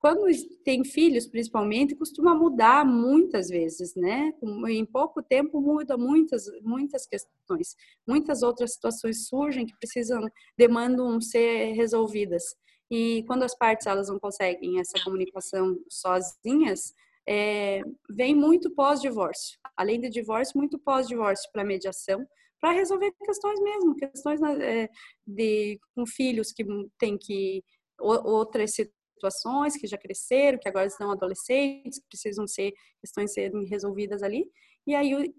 [0.00, 0.26] quando
[0.64, 4.32] tem filhos, principalmente, costuma mudar muitas vezes, né?
[4.68, 7.74] Em pouco tempo muda muitas, muitas questões.
[8.06, 10.20] Muitas outras situações surgem que precisam,
[10.56, 12.44] demandam ser resolvidas.
[12.90, 16.94] E quando as partes elas não conseguem essa comunicação sozinhas,
[17.28, 19.58] é, vem muito pós-divórcio.
[19.76, 22.24] Além de divórcio, muito pós-divórcio para mediação,
[22.60, 24.88] para resolver questões mesmo, questões é,
[25.26, 26.64] de com filhos que
[26.98, 27.62] tem que
[28.00, 28.72] outras
[29.18, 34.50] situações que já cresceram, que agora estão adolescentes, que precisam ser questões serem resolvidas ali.
[34.86, 35.34] E aí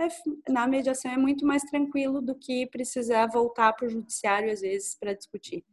[0.00, 0.08] é,
[0.50, 4.94] na mediação é muito mais tranquilo do que precisar voltar para o judiciário às vezes
[4.94, 5.64] para discutir,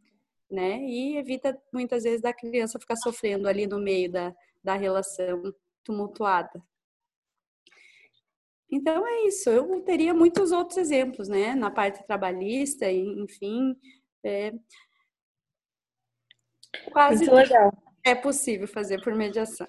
[0.50, 0.78] né?
[0.84, 5.42] E evita muitas vezes da criança ficar sofrendo ali no meio da, da relação
[5.82, 6.62] tumultuada.
[8.70, 9.48] Então é isso.
[9.48, 11.54] Eu teria muitos outros exemplos, né?
[11.54, 13.76] Na parte trabalhista, enfim.
[14.24, 14.52] É,
[16.92, 17.72] Quase Muito legal.
[18.04, 19.66] É possível fazer por mediação.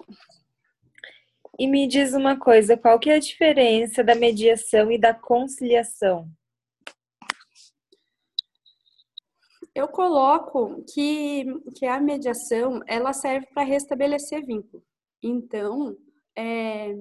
[1.58, 6.30] E me diz uma coisa, qual que é a diferença da mediação e da conciliação?
[9.74, 11.44] Eu coloco que,
[11.76, 14.84] que a mediação ela serve para restabelecer vínculo.
[15.22, 15.96] Então,
[16.36, 16.96] é,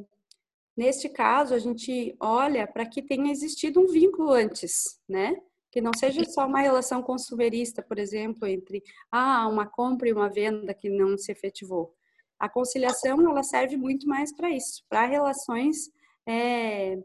[0.75, 5.35] neste caso, a gente olha para que tenha existido um vínculo antes, né?
[5.71, 10.29] Que não seja só uma relação consumerista, por exemplo, entre ah, uma compra e uma
[10.29, 11.93] venda que não se efetivou.
[12.39, 15.89] A conciliação ela serve muito mais para isso, para relações
[16.25, 16.97] é,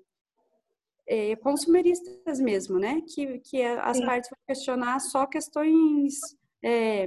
[1.07, 3.01] é, consumeristas mesmo, né?
[3.15, 4.07] Que, que as Sim.
[4.07, 6.15] partes vão questionar só questões
[6.63, 7.07] é,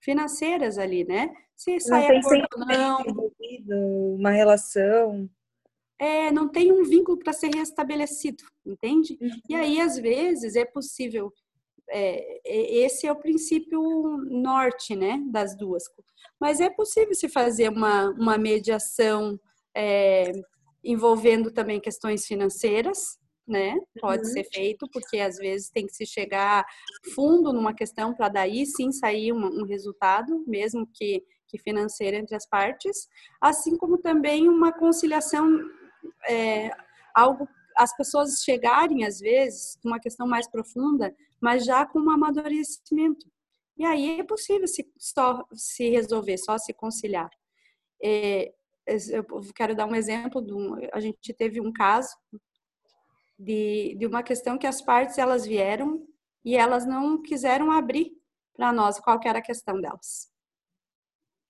[0.00, 1.32] financeiras ali, né?
[1.56, 4.14] Se sai acordo ou não.
[4.16, 5.28] Uma relação
[6.02, 9.16] é, não tem um vínculo para ser restabelecido, entende?
[9.20, 9.30] Uhum.
[9.48, 11.32] E aí, às vezes, é possível.
[11.88, 13.80] É, esse é o princípio
[14.28, 15.84] norte, né, das duas.
[16.40, 19.38] Mas é possível se fazer uma, uma mediação
[19.76, 20.32] é,
[20.82, 23.76] envolvendo também questões financeiras, né?
[24.00, 24.32] Pode Uhum.
[24.32, 26.64] ser feito, porque às vezes tem que se chegar
[27.14, 32.34] fundo numa questão para daí sim sair um, um resultado, mesmo que, que financeiro entre
[32.34, 33.08] as partes,
[33.40, 35.60] assim como também uma conciliação,
[36.28, 36.70] é,
[37.14, 42.10] algo as pessoas chegarem às vezes com uma questão mais profunda, mas já com um
[42.10, 43.26] amadurecimento.
[43.76, 47.30] E aí é possível se, só se resolver, só se conciliar.
[48.02, 48.52] É,
[48.86, 49.24] eu
[49.54, 52.14] quero dar um exemplo, de um, a gente teve um caso
[53.38, 56.06] de, de uma questão que as partes elas vieram
[56.44, 58.12] e elas não quiseram abrir
[58.54, 60.30] para nós qual era a questão delas.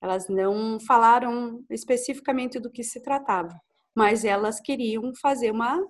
[0.00, 3.58] Elas não falaram especificamente do que se tratava,
[3.94, 5.80] mas elas queriam fazer uma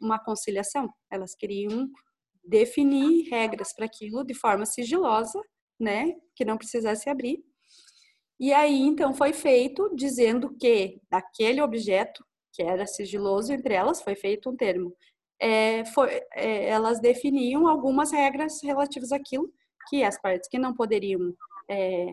[0.00, 0.88] uma conciliação.
[1.10, 1.88] Elas queriam
[2.44, 5.40] definir regras para aquilo de forma sigilosa,
[5.78, 7.38] né, que não precisasse abrir.
[8.40, 14.16] E aí então foi feito dizendo que daquele objeto que era sigiloso entre elas foi
[14.16, 14.94] feito um termo.
[15.40, 19.52] É, foi, é, elas definiam algumas regras relativas àquilo
[19.88, 21.34] que as partes que não poderiam
[21.68, 22.06] é,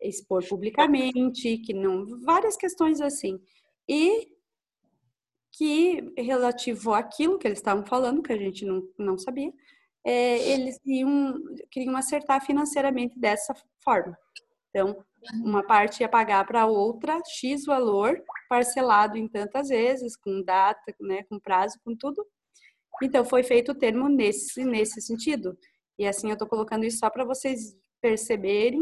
[0.00, 3.40] expor publicamente, que não várias questões assim.
[3.88, 4.28] E
[5.58, 9.52] que relativo àquilo que eles estavam falando, que a gente não, não sabia,
[10.06, 11.34] é, eles iam,
[11.68, 13.52] queriam acertar financeiramente dessa
[13.82, 14.16] forma.
[14.70, 15.04] Então,
[15.42, 20.94] uma parte ia pagar para a outra X valor, parcelado em tantas vezes, com data,
[21.00, 22.24] né, com prazo, com tudo.
[23.02, 25.58] Então, foi feito o termo nesse, nesse sentido.
[25.98, 28.80] E assim, eu estou colocando isso só para vocês perceberem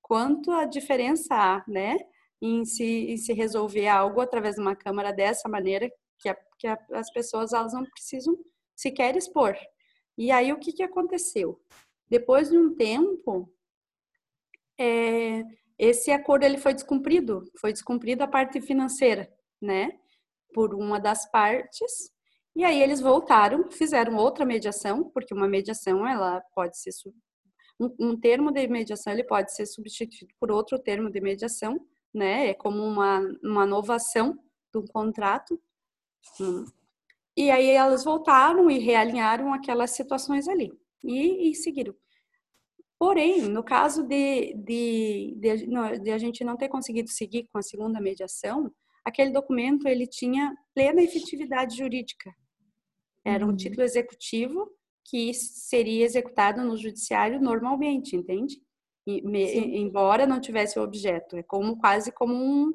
[0.00, 1.98] quanto a diferença há, né,
[2.40, 5.90] em se, em se resolver algo através de uma câmara dessa maneira,
[6.24, 8.34] que, a, que a, as pessoas elas não precisam
[8.74, 9.54] sequer expor.
[10.16, 11.60] E aí o que, que aconteceu?
[12.08, 13.52] Depois de um tempo,
[14.80, 15.42] é,
[15.78, 19.98] esse acordo ele foi descumprido, foi descumprida a parte financeira, né,
[20.54, 22.10] por uma das partes.
[22.56, 26.90] E aí eles voltaram, fizeram outra mediação, porque uma mediação ela pode ser
[27.78, 31.78] um, um termo de mediação ele pode ser substituído por outro termo de mediação,
[32.14, 32.50] né?
[32.50, 34.38] É como uma uma novação
[34.76, 35.60] um contrato.
[36.40, 36.64] Hum.
[37.36, 40.72] E aí elas voltaram e realinharam aquelas situações ali
[41.02, 41.94] e, e seguiram.
[42.98, 47.62] Porém, no caso de, de, de, de, a gente não ter conseguido seguir com a
[47.62, 48.72] segunda mediação,
[49.04, 52.32] aquele documento ele tinha plena efetividade jurídica.
[53.24, 53.56] Era um uhum.
[53.56, 54.70] título executivo
[55.04, 58.60] que seria executado no judiciário normalmente, entende?
[59.06, 62.72] E, me, embora não tivesse o objeto, é como quase como um,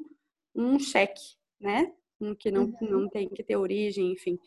[0.54, 1.92] um cheque, né?
[2.38, 2.90] Que não, uhum.
[2.90, 4.38] não tem que ter origem, enfim.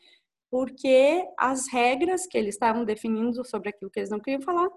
[0.49, 4.69] Porque as regras que eles estavam definindo sobre aquilo que eles não queriam falar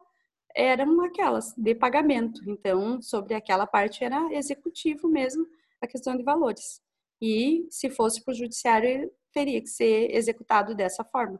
[0.54, 2.40] eram aquelas de pagamento.
[2.48, 5.46] Então, sobre aquela parte era executivo mesmo
[5.80, 6.80] a questão de valores.
[7.20, 11.38] E se fosse para o judiciário, teria que ser executado dessa forma,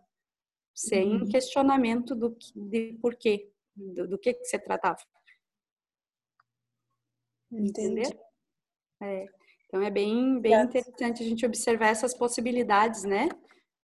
[0.74, 1.28] sem uhum.
[1.28, 4.98] questionamento do de porquê, do, do que, que se tratava.
[7.50, 8.18] Entender?
[9.02, 9.26] É.
[9.66, 13.28] Então é bem, bem interessante a gente observar essas possibilidades, né?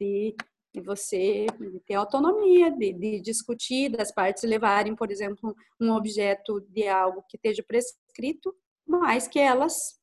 [0.01, 0.35] De,
[0.75, 1.47] de você
[1.87, 7.37] ter autonomia, de, de, discutir, das partes levarem, por exemplo, um objeto de algo que
[7.37, 8.55] esteja prescrito,
[8.87, 10.01] mas que elas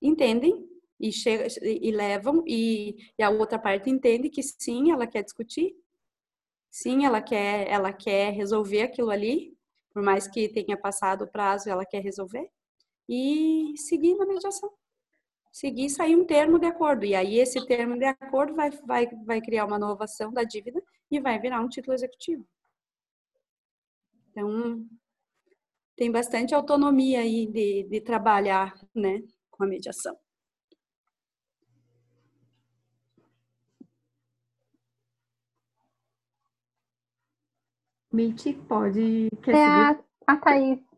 [0.00, 0.68] entendem
[1.00, 5.74] e, chega, e levam, e, e a outra parte entende que sim, ela quer discutir,
[6.70, 9.56] sim, ela quer, ela quer resolver aquilo ali,
[9.92, 12.48] por mais que tenha passado o prazo, ela quer resolver,
[13.08, 14.70] e seguir na mediação.
[15.52, 17.04] Seguir sair um termo de acordo.
[17.04, 21.20] E aí, esse termo de acordo vai, vai, vai criar uma inovação da dívida e
[21.20, 22.46] vai virar um título executivo.
[24.30, 24.86] Então,
[25.94, 30.16] tem bastante autonomia aí de, de trabalhar né, com a mediação.
[38.12, 39.28] Mitch, pode.
[39.42, 40.91] Quer é a, a Thaís.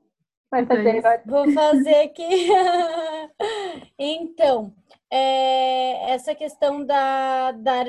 [0.55, 1.23] Vai fazer agora.
[1.27, 2.49] Vou fazer aqui.
[3.99, 4.73] então,
[5.11, 7.83] é, essa questão da, da,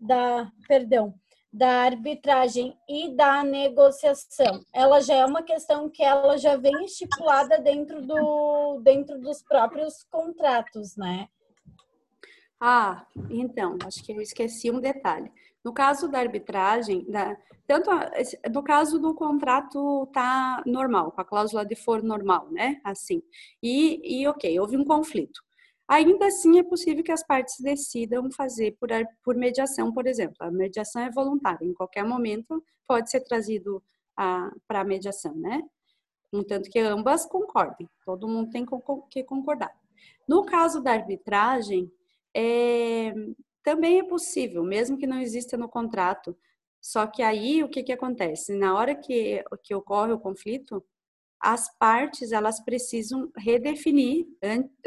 [0.00, 1.14] da, perdão,
[1.52, 7.58] da arbitragem e da negociação, ela já é uma questão que ela já vem estipulada
[7.58, 11.28] dentro, do, dentro dos próprios contratos, né?
[12.58, 15.30] Ah, então, acho que eu esqueci um detalhe.
[15.66, 17.36] No caso da arbitragem, da,
[17.66, 17.90] tanto
[18.54, 22.80] no caso do contrato tá normal, com a cláusula de for normal, né?
[22.84, 23.20] Assim.
[23.60, 25.40] E, e ok, houve um conflito.
[25.88, 28.90] Ainda assim é possível que as partes decidam fazer por,
[29.24, 30.36] por mediação, por exemplo.
[30.38, 33.82] A mediação é voluntária, em qualquer momento pode ser trazido
[34.14, 35.64] para a mediação, né?
[36.30, 38.64] Contanto que ambas concordem, todo mundo tem
[39.10, 39.74] que concordar.
[40.28, 41.90] No caso da arbitragem,
[42.32, 43.12] é,
[43.66, 46.38] também é possível, mesmo que não exista no contrato.
[46.80, 48.54] Só que aí o que, que acontece?
[48.54, 50.84] Na hora que, que ocorre o conflito,
[51.40, 54.24] as partes elas precisam redefinir,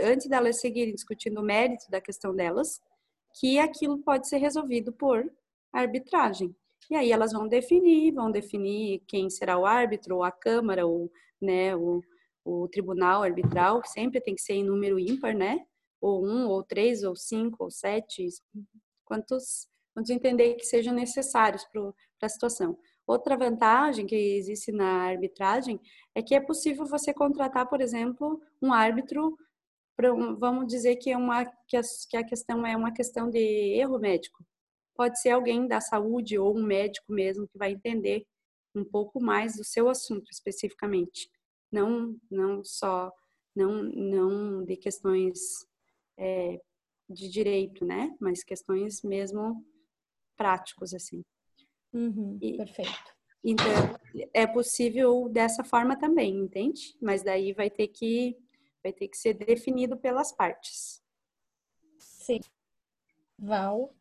[0.02, 2.82] antes delas seguirem discutindo o mérito da questão delas,
[3.38, 5.30] que aquilo pode ser resolvido por
[5.74, 6.56] arbitragem.
[6.90, 11.12] E aí elas vão definir, vão definir quem será o árbitro, ou a Câmara, ou
[11.42, 12.02] né, o,
[12.46, 15.66] o tribunal arbitral, sempre tem que ser em número ímpar, né?
[16.02, 18.28] Ou um, ou três, ou cinco, ou sete,
[19.06, 22.78] quantos, quantos entender que sejam necessários para a situação.
[23.06, 25.80] Outra vantagem que existe na arbitragem
[26.14, 29.36] é que é possível você contratar, por exemplo, um árbitro,
[30.04, 33.40] um, vamos dizer que, é uma, que, a, que a questão é uma questão de
[33.40, 34.46] erro médico.
[34.96, 38.28] Pode ser alguém da saúde ou um médico mesmo que vai entender
[38.76, 41.30] um pouco mais do seu assunto especificamente,
[41.72, 43.12] não não só
[43.56, 45.66] não não de questões
[46.20, 46.60] é,
[47.10, 48.16] de direito, né?
[48.20, 49.66] Mas questões mesmo
[50.38, 51.24] práticos assim.
[51.92, 53.20] Uhum, e, perfeito.
[53.44, 53.72] Então,
[54.34, 56.96] é possível dessa forma também, entende?
[57.02, 58.38] Mas daí vai ter que
[58.84, 61.02] vai ter que ser definido pelas partes.
[61.98, 62.40] Sim.
[63.38, 63.94] Val.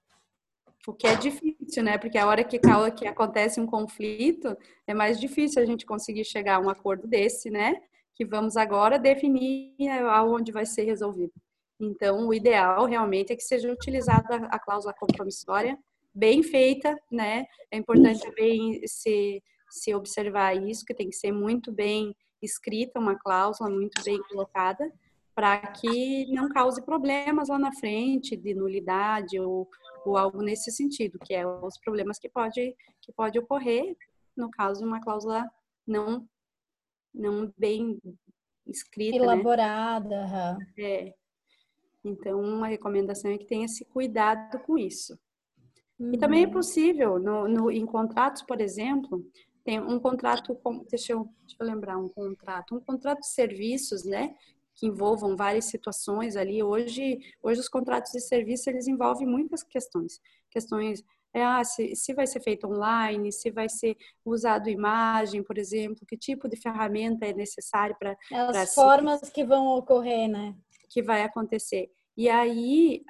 [0.87, 1.99] O que é difícil, né?
[1.99, 2.59] Porque a hora que,
[2.97, 4.57] que acontece um conflito,
[4.87, 7.81] é mais difícil a gente conseguir chegar a um acordo desse, né?
[8.14, 9.75] Que vamos agora definir
[10.11, 11.33] aonde vai ser resolvido.
[11.81, 15.79] Então, o ideal realmente é que seja utilizada a cláusula compromissória
[16.14, 17.47] bem feita, né?
[17.70, 23.16] É importante também se, se observar isso, que tem que ser muito bem escrita, uma
[23.16, 24.91] cláusula muito bem colocada,
[25.35, 29.68] para que não cause problemas lá na frente de nulidade ou,
[30.05, 33.97] ou algo nesse sentido, que é os problemas que pode, que pode ocorrer
[34.37, 35.49] no caso de uma cláusula
[35.87, 36.29] não,
[37.14, 38.01] não bem
[38.66, 39.16] escrita.
[39.16, 39.24] Né?
[39.24, 40.26] Elaborada.
[40.26, 40.66] Né?
[40.79, 41.14] É.
[42.09, 45.19] Então, a recomendação é que tenha esse cuidado com isso.
[45.99, 46.13] Uhum.
[46.15, 49.25] E também é possível, no, no, em contratos, por exemplo,
[49.65, 54.05] tem um contrato, com, deixa, eu, deixa eu lembrar, um contrato, um contrato de serviços,
[54.05, 54.35] né,
[54.75, 56.63] que envolvam várias situações ali.
[56.63, 60.21] Hoje, hoje os contratos de serviço, eles envolvem muitas questões.
[60.51, 61.05] Questões
[61.35, 66.07] é, ah, se, se vai ser feito online, se vai ser usado imagem, por exemplo,
[66.07, 68.17] que tipo de ferramenta é necessário para...
[68.33, 70.55] As formas se, que vão ocorrer, né?
[70.89, 71.91] Que vai acontecer.
[72.19, 73.05] E aí,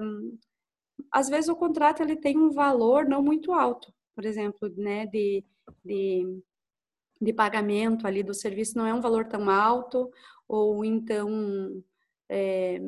[0.00, 0.38] um,
[1.12, 5.44] às vezes o contrato ele tem um valor não muito alto, por exemplo, né, de,
[5.84, 6.42] de,
[7.20, 10.10] de pagamento ali do serviço não é um valor tão alto,
[10.48, 11.82] ou então
[12.30, 12.80] é,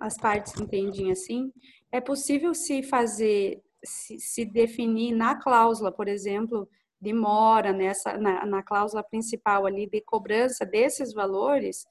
[0.00, 1.52] as partes entendem assim.
[1.92, 6.66] É possível se fazer, se, se definir na cláusula, por exemplo,
[6.98, 11.86] de mora, nessa, na, na cláusula principal ali de cobrança desses valores,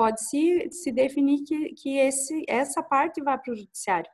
[0.00, 4.10] pode se, se definir que, que esse, essa parte vá para o judiciário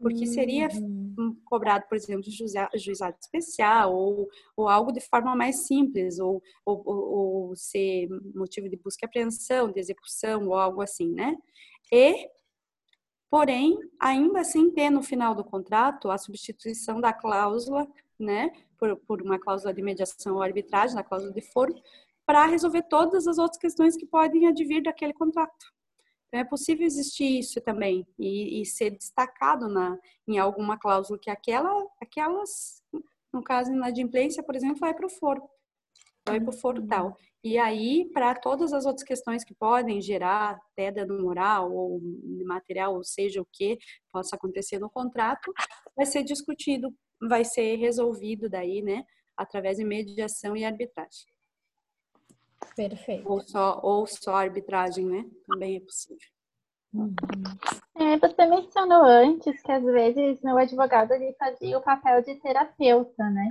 [0.00, 1.36] porque seria uhum.
[1.44, 2.24] cobrado, por exemplo,
[2.74, 8.78] juizado especial ou, ou algo de forma mais simples, ou, ou, ou, ser motivo de
[8.78, 11.36] busca e apreensão, de execução ou algo assim, né?
[11.92, 12.30] E,
[13.30, 17.86] porém, ainda assim ter no final do contrato a substituição da cláusula,
[18.18, 21.74] né, por, por uma cláusula de mediação ou arbitragem, na cláusula de foro,
[22.30, 25.66] para resolver todas as outras questões que podem advir daquele contrato.
[26.28, 31.28] Então, é possível existir isso também e, e, ser destacado na, em alguma cláusula que
[31.28, 32.84] aquela, aquelas,
[33.32, 35.42] no caso, inadimplência, por exemplo, vai para o foro.
[36.24, 37.16] Vai para o foro tal.
[37.42, 42.00] E aí, para todas as outras questões que podem gerar até dano moral ou
[42.44, 43.76] material, ou seja o que
[44.12, 45.52] possa acontecer no contrato,
[45.96, 49.02] vai ser discutido, vai ser resolvido daí, né,
[49.36, 51.26] através de mediação e arbitragem.
[52.76, 53.30] Perfeito.
[53.30, 55.24] Ou só, ou só arbitragem, né?
[55.46, 56.18] Também é possível.
[56.92, 57.14] Uhum.
[57.96, 63.30] É, você mencionou antes que às vezes meu advogado ele fazia o papel de terapeuta,
[63.30, 63.46] né?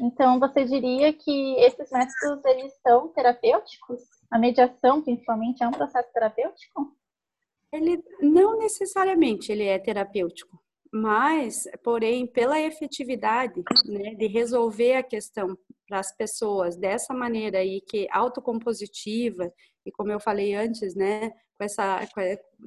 [0.00, 4.00] Então você diria que esses métodos eles são terapêuticos?
[4.30, 6.96] A mediação, principalmente, é um processo terapêutico?
[7.72, 10.58] Ele não necessariamente ele é terapêutico,
[10.92, 17.80] mas, porém, pela efetividade né, de resolver a questão para as pessoas dessa maneira aí
[17.80, 19.52] que autocompositiva
[19.84, 22.06] e como eu falei antes, né, com essa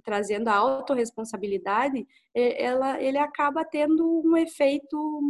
[0.04, 5.22] trazendo a autorresponsabilidade, ela ele acaba tendo um efeito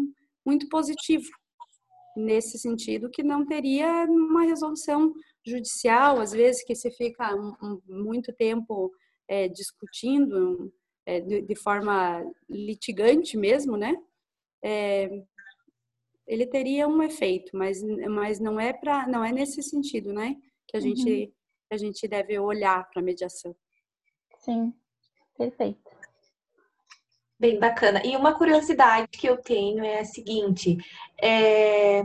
[0.45, 1.27] muito positivo
[2.15, 5.13] nesse sentido que não teria uma resolução
[5.45, 7.29] judicial, às vezes que se fica
[7.87, 8.91] muito tempo
[9.27, 10.71] é, discutindo
[11.05, 13.95] é, de, de, forma litigante mesmo, né?
[14.63, 15.09] É,
[16.27, 20.35] ele teria um efeito, mas, mas não é para não é nesse sentido, né?
[20.67, 20.95] Que a uhum.
[20.95, 21.33] gente
[21.71, 23.55] a gente deve olhar para a mediação.
[24.39, 24.73] Sim,
[25.37, 25.89] perfeito.
[27.39, 28.05] Bem bacana.
[28.05, 30.77] E uma curiosidade que eu tenho é a seguinte:
[31.19, 32.03] é,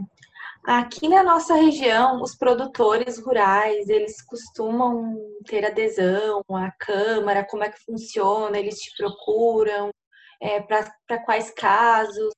[0.67, 7.71] aqui na nossa região, os produtores rurais eles costumam ter adesão à Câmara, como é
[7.71, 8.59] que funciona?
[8.59, 9.91] Eles te procuram?
[10.41, 12.35] É, Para quais casos?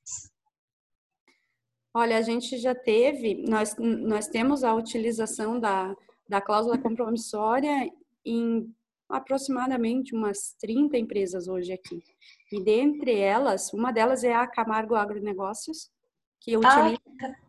[1.93, 5.95] Olha, a gente já teve, nós, nós temos a utilização da,
[6.27, 7.89] da cláusula compromissória
[8.23, 8.71] em
[9.09, 12.03] aproximadamente umas 30 empresas hoje aqui.
[12.51, 15.89] E dentre elas, uma delas é a Camargo Agronegócios,
[16.39, 17.48] que utiliza ah.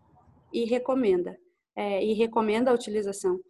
[0.52, 1.38] E recomenda.
[1.76, 3.40] É, e recomenda a utilização.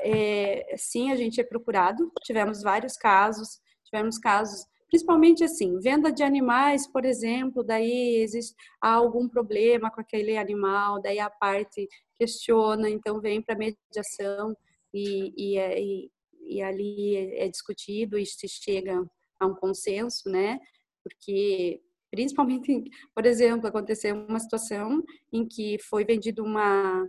[0.00, 6.22] É, sim, a gente é procurado, tivemos vários casos, tivemos casos, principalmente assim, venda de
[6.22, 12.88] animais, por exemplo, daí existe há algum problema com aquele animal, daí a parte questiona,
[12.88, 14.56] então vem para mediação
[14.92, 16.10] e, e, é, e,
[16.40, 19.04] e ali é, é discutido e se chega
[19.38, 20.58] a um consenso, né?
[21.02, 21.80] Porque
[22.10, 22.84] principalmente,
[23.14, 25.02] por exemplo, aconteceu uma situação
[25.32, 27.06] em que foi vendido uma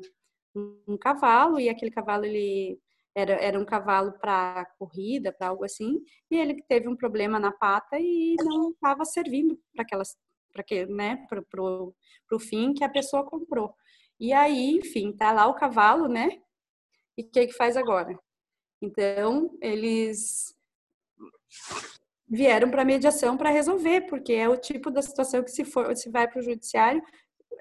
[0.88, 2.80] um cavalo e aquele cavalo ele
[3.16, 6.00] era, era um cavalo para corrida, para algo assim,
[6.32, 10.16] e ele teve um problema na pata e não estava servindo para aquelas
[10.52, 13.76] para que, né, para o fim que a pessoa comprou.
[14.20, 16.42] E aí, enfim, tá lá o cavalo, né?
[17.16, 18.18] E o que que faz agora?
[18.82, 20.56] Então, eles
[22.30, 26.10] vieram para mediação para resolver, porque é o tipo da situação que se for, se
[26.10, 27.02] vai para o judiciário,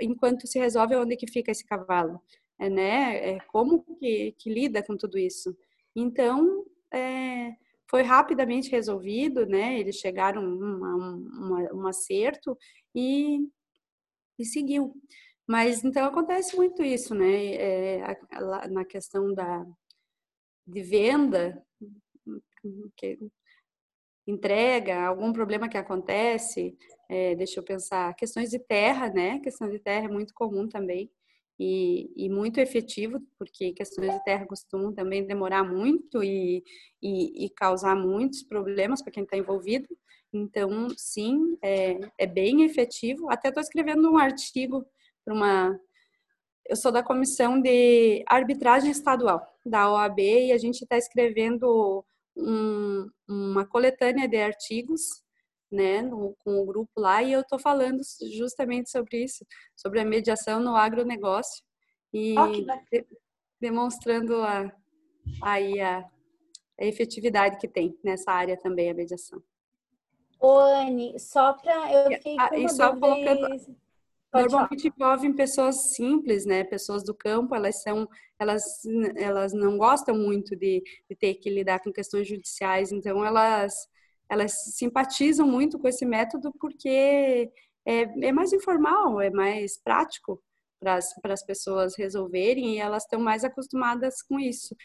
[0.01, 2.21] enquanto se resolve onde que fica esse cavalo,
[2.59, 3.31] é, né?
[3.31, 5.57] É, como que, que lida com tudo isso?
[5.95, 7.55] Então, é,
[7.89, 9.79] foi rapidamente resolvido, né?
[9.79, 12.59] Eles chegaram a um, um acerto
[12.95, 13.49] e,
[14.39, 14.95] e seguiu.
[15.47, 17.55] Mas então acontece muito isso, né?
[17.55, 18.19] É,
[18.69, 19.65] na questão da,
[20.67, 21.65] de venda,
[22.97, 23.19] que
[24.27, 26.77] entrega, algum problema que acontece,
[27.09, 29.39] é, deixa eu pensar, questões de terra, né?
[29.41, 31.11] Questão de terra é muito comum também
[31.59, 36.63] e, e muito efetivo, porque questões de terra costumam também demorar muito e,
[37.03, 39.89] e, e causar muitos problemas para quem está envolvido.
[40.33, 43.31] Então, sim, é, é bem efetivo.
[43.31, 44.85] Até estou escrevendo um artigo
[45.25, 45.81] para uma
[46.69, 52.05] eu sou da comissão de arbitragem estadual da OAB e a gente está escrevendo
[52.37, 55.23] um, uma coletânea de artigos,
[55.71, 58.01] né, no, com o grupo lá e eu estou falando
[58.37, 61.65] justamente sobre isso, sobre a mediação no agronegócio
[62.13, 63.07] e oh, de,
[63.61, 64.73] demonstrando a,
[65.43, 65.99] aí a,
[66.81, 69.43] a efetividade que tem nessa área também a mediação.
[70.39, 73.77] Ô, Anne, só para eu fiquei ah, uma só colocando
[74.43, 76.65] Normalmente envolvem pessoas simples, né?
[76.65, 78.09] Pessoas do campo, elas são,
[78.39, 78.63] elas,
[79.17, 83.89] elas não gostam muito de, de ter que lidar com questões judiciais, então elas,
[84.29, 87.51] elas simpatizam muito com esse método porque
[87.85, 90.43] é, é mais informal, é mais prático
[90.81, 94.77] para as pessoas resolverem e elas estão mais acostumadas com isso.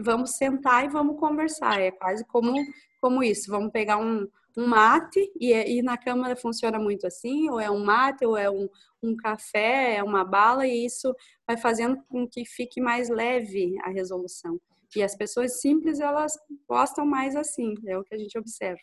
[0.00, 2.54] Vamos sentar e vamos conversar, é quase como,
[3.00, 3.50] como isso.
[3.50, 7.84] Vamos pegar um, um mate, e, e, na Câmara funciona muito assim, ou é um
[7.84, 8.68] mate, ou é um,
[9.02, 11.14] um café, é uma bala, e isso
[11.46, 14.60] vai fazendo com que fique mais leve a resolução.
[14.94, 16.38] E as pessoas simples, elas
[16.68, 18.80] gostam mais assim, é o que a gente observa.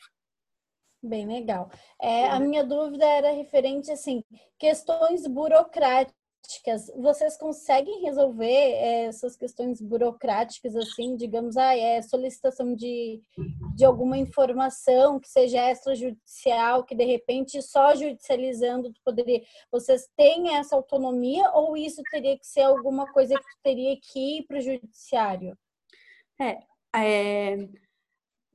[1.02, 1.70] Bem legal.
[2.02, 4.22] É, a minha dúvida era referente, assim,
[4.58, 12.76] questões burocráticas burocráticas, vocês conseguem resolver é, essas questões burocráticas, assim, digamos, ah, é solicitação
[12.76, 13.22] de,
[13.76, 19.42] de alguma informação que seja extrajudicial, que de repente só judicializando poderia.
[19.72, 24.48] Vocês têm essa autonomia ou isso teria que ser alguma coisa que teria que ir
[24.48, 25.58] para o judiciário?
[26.40, 26.60] É,
[26.96, 27.58] é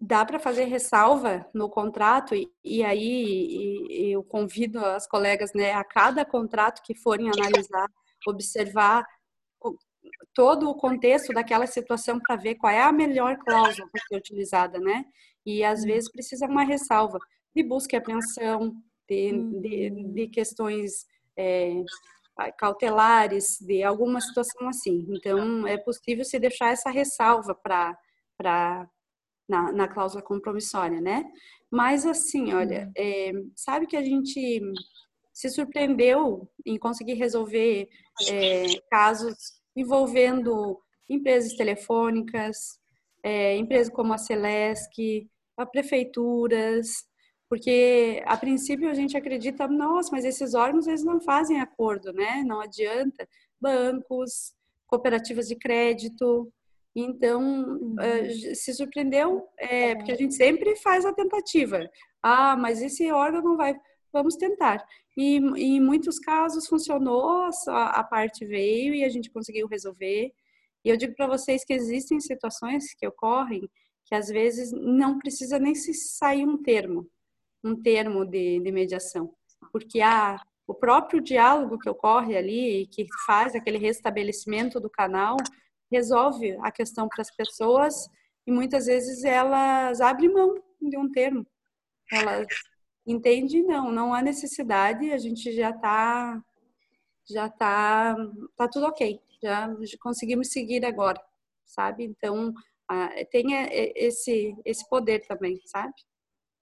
[0.01, 2.35] dá para fazer ressalva no contrato?
[2.35, 7.89] E, e aí e, eu convido as colegas né a cada contrato que forem analisar
[8.27, 9.05] observar
[10.35, 14.79] todo o contexto daquela situação para ver qual é a melhor cláusula para ser utilizada
[14.79, 15.05] né?
[15.47, 17.19] E às vezes precisa uma ressalva
[17.55, 18.75] de busca e apreensão
[19.09, 21.85] de, de, de questões é,
[22.59, 25.07] cautelares de alguma situação assim.
[25.09, 27.97] Então é possível se deixar essa ressalva para
[28.37, 28.89] para
[29.49, 31.25] na, na cláusula compromissória, né?
[31.71, 34.61] Mas assim, olha, é, sabe que a gente
[35.33, 37.89] se surpreendeu em conseguir resolver
[38.31, 39.35] é, casos
[39.77, 42.79] envolvendo empresas telefônicas,
[43.23, 46.89] é, empresas como a Celesc, a prefeituras,
[47.49, 52.43] porque a princípio a gente acredita, nossa, mas esses órgãos eles não fazem acordo, né?
[52.47, 53.29] Não adianta.
[53.61, 54.55] Bancos,
[54.87, 56.53] cooperativas de crédito,
[56.95, 57.97] então, uhum.
[58.55, 61.91] se surpreendeu, é, porque a gente sempre faz a tentativa.
[62.23, 63.75] Ah, mas esse órgão não vai.
[64.13, 64.85] Vamos tentar.
[65.17, 70.33] E, em muitos casos funcionou, a, a parte veio e a gente conseguiu resolver.
[70.85, 73.69] E eu digo para vocês que existem situações que ocorrem
[74.07, 77.09] que às vezes não precisa nem se sair um termo,
[77.63, 79.33] um termo de, de mediação,
[79.73, 85.37] porque há o próprio diálogo que ocorre ali, que faz aquele restabelecimento do canal,
[85.95, 88.09] resolve a questão para as pessoas
[88.47, 91.47] e muitas vezes elas abrem mão de um termo.
[92.13, 92.47] Elas
[93.07, 96.43] entendem, não, não há necessidade, a gente já está,
[97.29, 98.17] já está,
[98.57, 99.69] tá tudo ok, já
[100.01, 101.21] conseguimos seguir agora,
[101.65, 102.05] sabe?
[102.05, 102.53] Então,
[103.31, 103.47] tem
[103.95, 105.95] esse, esse poder também, sabe?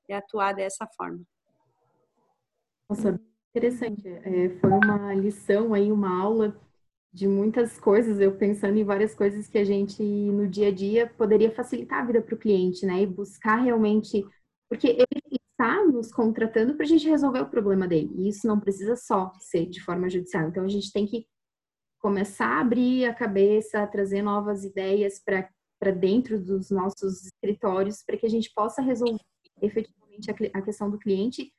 [0.08, 1.22] De atuar dessa forma.
[2.88, 3.20] Nossa,
[3.54, 4.06] interessante.
[4.06, 6.60] É, foi uma lição aí, uma aula
[7.12, 11.06] de muitas coisas, eu pensando em várias coisas que a gente no dia a dia
[11.06, 13.02] poderia facilitar a vida para o cliente, né?
[13.02, 14.24] E buscar realmente,
[14.68, 18.10] porque ele está nos contratando para a gente resolver o problema dele.
[18.16, 20.48] E isso não precisa só ser de forma judicial.
[20.48, 21.26] Então a gente tem que
[21.98, 28.26] começar a abrir a cabeça, trazer novas ideias para dentro dos nossos escritórios, para que
[28.26, 29.20] a gente possa resolver
[29.60, 31.52] efetivamente a, a questão do cliente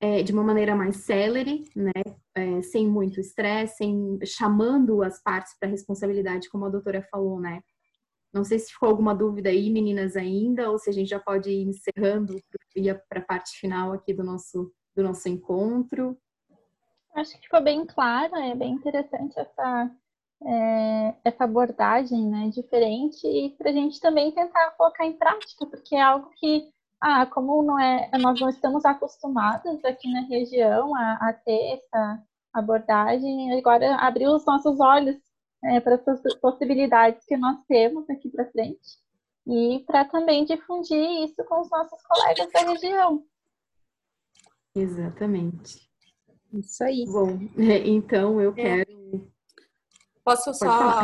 [0.00, 1.92] é, de uma maneira mais célere, né,
[2.34, 7.60] é, sem muito estresse, sem chamando as partes para responsabilidade, como a doutora falou, né.
[8.32, 11.50] Não sei se ficou alguma dúvida aí, meninas, ainda, ou se a gente já pode
[11.50, 12.36] ir encerrando
[13.08, 16.16] para a parte final aqui do nosso, do nosso encontro.
[17.14, 19.90] Acho que ficou bem claro, é bem interessante essa,
[20.44, 25.96] é, essa abordagem né, diferente e para a gente também tentar colocar em prática, porque
[25.96, 26.70] é algo que
[27.00, 32.22] ah, como não é, nós não estamos acostumados aqui na região a, a ter essa
[32.52, 35.16] abordagem, agora abrir os nossos olhos
[35.64, 38.98] é, para essas possibilidades que nós temos aqui para frente
[39.46, 43.24] e para também difundir isso com os nossos colegas da região.
[44.74, 45.88] Exatamente.
[46.52, 47.04] Isso aí.
[47.06, 48.84] Bom, então eu é.
[48.84, 49.32] quero.
[50.24, 51.02] Posso só.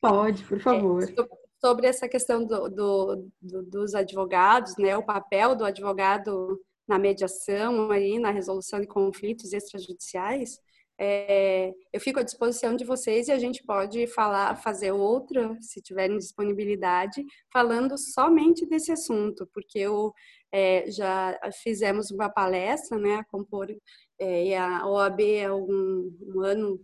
[0.00, 1.02] Pode, por favor.
[1.02, 6.98] É, sobre essa questão do, do, do, dos advogados, né, o papel do advogado na
[6.98, 10.58] mediação, aí, na resolução de conflitos extrajudiciais,
[11.00, 15.80] é, eu fico à disposição de vocês e a gente pode falar, fazer outra, se
[15.80, 20.12] tiverem disponibilidade, falando somente desse assunto, porque eu
[20.50, 23.68] é, já fizemos uma palestra, né, a compor
[24.18, 26.80] é, e a OAB há um, um ano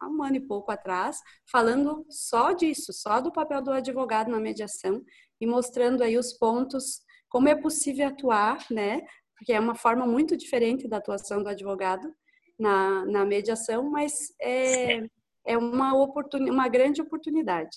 [0.00, 1.18] há um ano e pouco atrás,
[1.50, 5.02] falando só disso, só do papel do advogado na mediação
[5.40, 9.00] e mostrando aí os pontos, como é possível atuar, né?
[9.36, 12.12] Porque é uma forma muito diferente da atuação do advogado
[12.58, 15.02] na, na mediação, mas é,
[15.46, 17.76] é uma, uma grande oportunidade.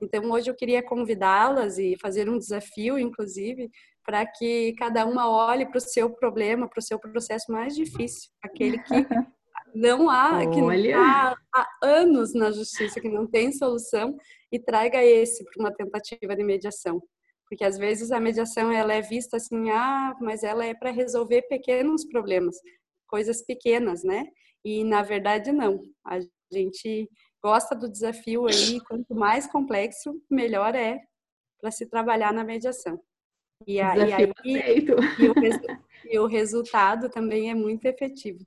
[0.00, 3.70] Então, hoje eu queria convidá-las e fazer um desafio, inclusive,
[4.04, 8.30] para que cada uma olhe para o seu problema, para o seu processo mais difícil,
[8.42, 8.94] aquele que
[9.74, 10.50] não há, Olha.
[10.50, 14.16] que há, há anos na justiça que não tem solução
[14.50, 17.02] e traga esse para uma tentativa de mediação.
[17.48, 21.42] Porque às vezes a mediação ela é vista assim, ah, mas ela é para resolver
[21.42, 22.56] pequenos problemas,
[23.08, 24.26] coisas pequenas, né?
[24.64, 25.80] E na verdade não.
[26.06, 26.20] A
[26.52, 27.08] gente
[27.42, 31.00] gosta do desafio aí, quanto mais complexo, melhor é
[31.60, 33.00] para se trabalhar na mediação.
[33.66, 35.34] E, a, e aí e o,
[36.12, 38.38] e o resultado também é muito efetivo.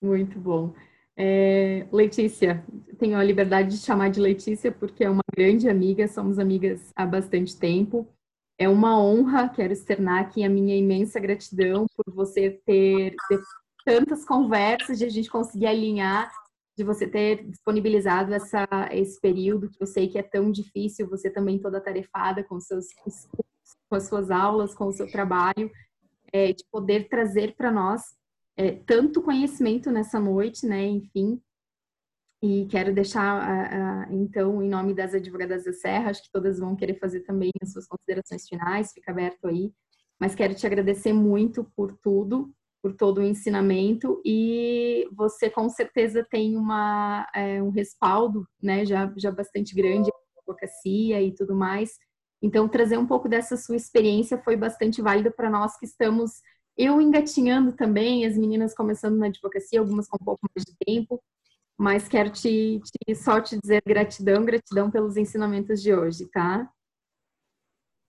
[0.00, 0.74] Muito bom.
[1.16, 2.64] É, Letícia,
[2.96, 7.04] tenho a liberdade de chamar de Letícia porque é uma grande amiga, somos amigas há
[7.04, 8.08] bastante tempo.
[8.56, 13.14] É uma honra, quero externar aqui a minha imensa gratidão por você ter,
[13.84, 16.30] tantas conversas, de a gente conseguir alinhar,
[16.76, 21.30] de você ter disponibilizado essa, esse período que eu sei que é tão difícil, você
[21.30, 22.86] também toda tarefada com, seus,
[23.88, 25.70] com as suas aulas, com o seu trabalho,
[26.32, 28.17] é, de poder trazer para nós
[28.58, 30.84] é, tanto conhecimento nessa noite, né?
[30.84, 31.40] Enfim.
[32.42, 36.96] E quero deixar, então, em nome das advogadas da Serra, acho que todas vão querer
[36.98, 39.72] fazer também as suas considerações finais, fica aberto aí.
[40.20, 46.24] Mas quero te agradecer muito por tudo, por todo o ensinamento e você com certeza
[46.30, 51.98] tem uma, é, um respaldo, né, já, já bastante grande, advocacia e tudo mais.
[52.40, 56.40] Então, trazer um pouco dessa sua experiência foi bastante válido para nós que estamos
[56.78, 61.20] eu engatinhando também, as meninas começando na advocacia, algumas com um pouco mais de tempo,
[61.76, 66.72] mas quero te, te, só te dizer gratidão, gratidão pelos ensinamentos de hoje, tá?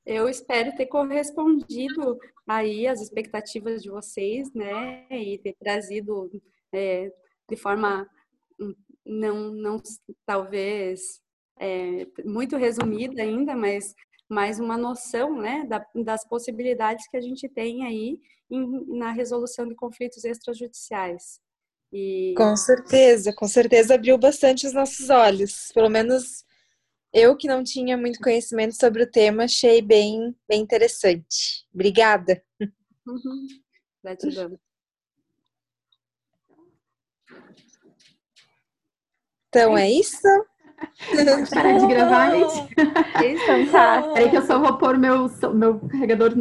[0.06, 2.18] Eu espero ter correspondido
[2.48, 6.30] aí às expectativas de vocês, né, e ter trazido
[6.72, 7.12] é,
[7.50, 8.08] de forma
[8.60, 9.82] hum, não, não
[10.26, 11.22] talvez
[11.60, 13.96] é, muito resumida ainda, mas
[14.30, 18.20] mais uma noção né, da, das possibilidades que a gente tem aí
[18.50, 21.42] em, na resolução de conflitos extrajudiciais.
[21.92, 22.36] E...
[22.38, 25.72] Com certeza, com certeza abriu bastante os nossos olhos.
[25.74, 26.46] Pelo menos
[27.12, 31.66] eu que não tinha muito conhecimento sobre o tema, achei bem, bem interessante.
[31.74, 32.44] Obrigada.
[33.08, 33.48] Uhum.
[34.04, 34.60] Gratidão.
[39.48, 40.22] Então é isso?
[41.54, 42.70] Parar de gravar, gente.
[43.24, 44.02] Então tá.
[44.14, 46.36] Peraí que eu só vou pôr meu, meu carregador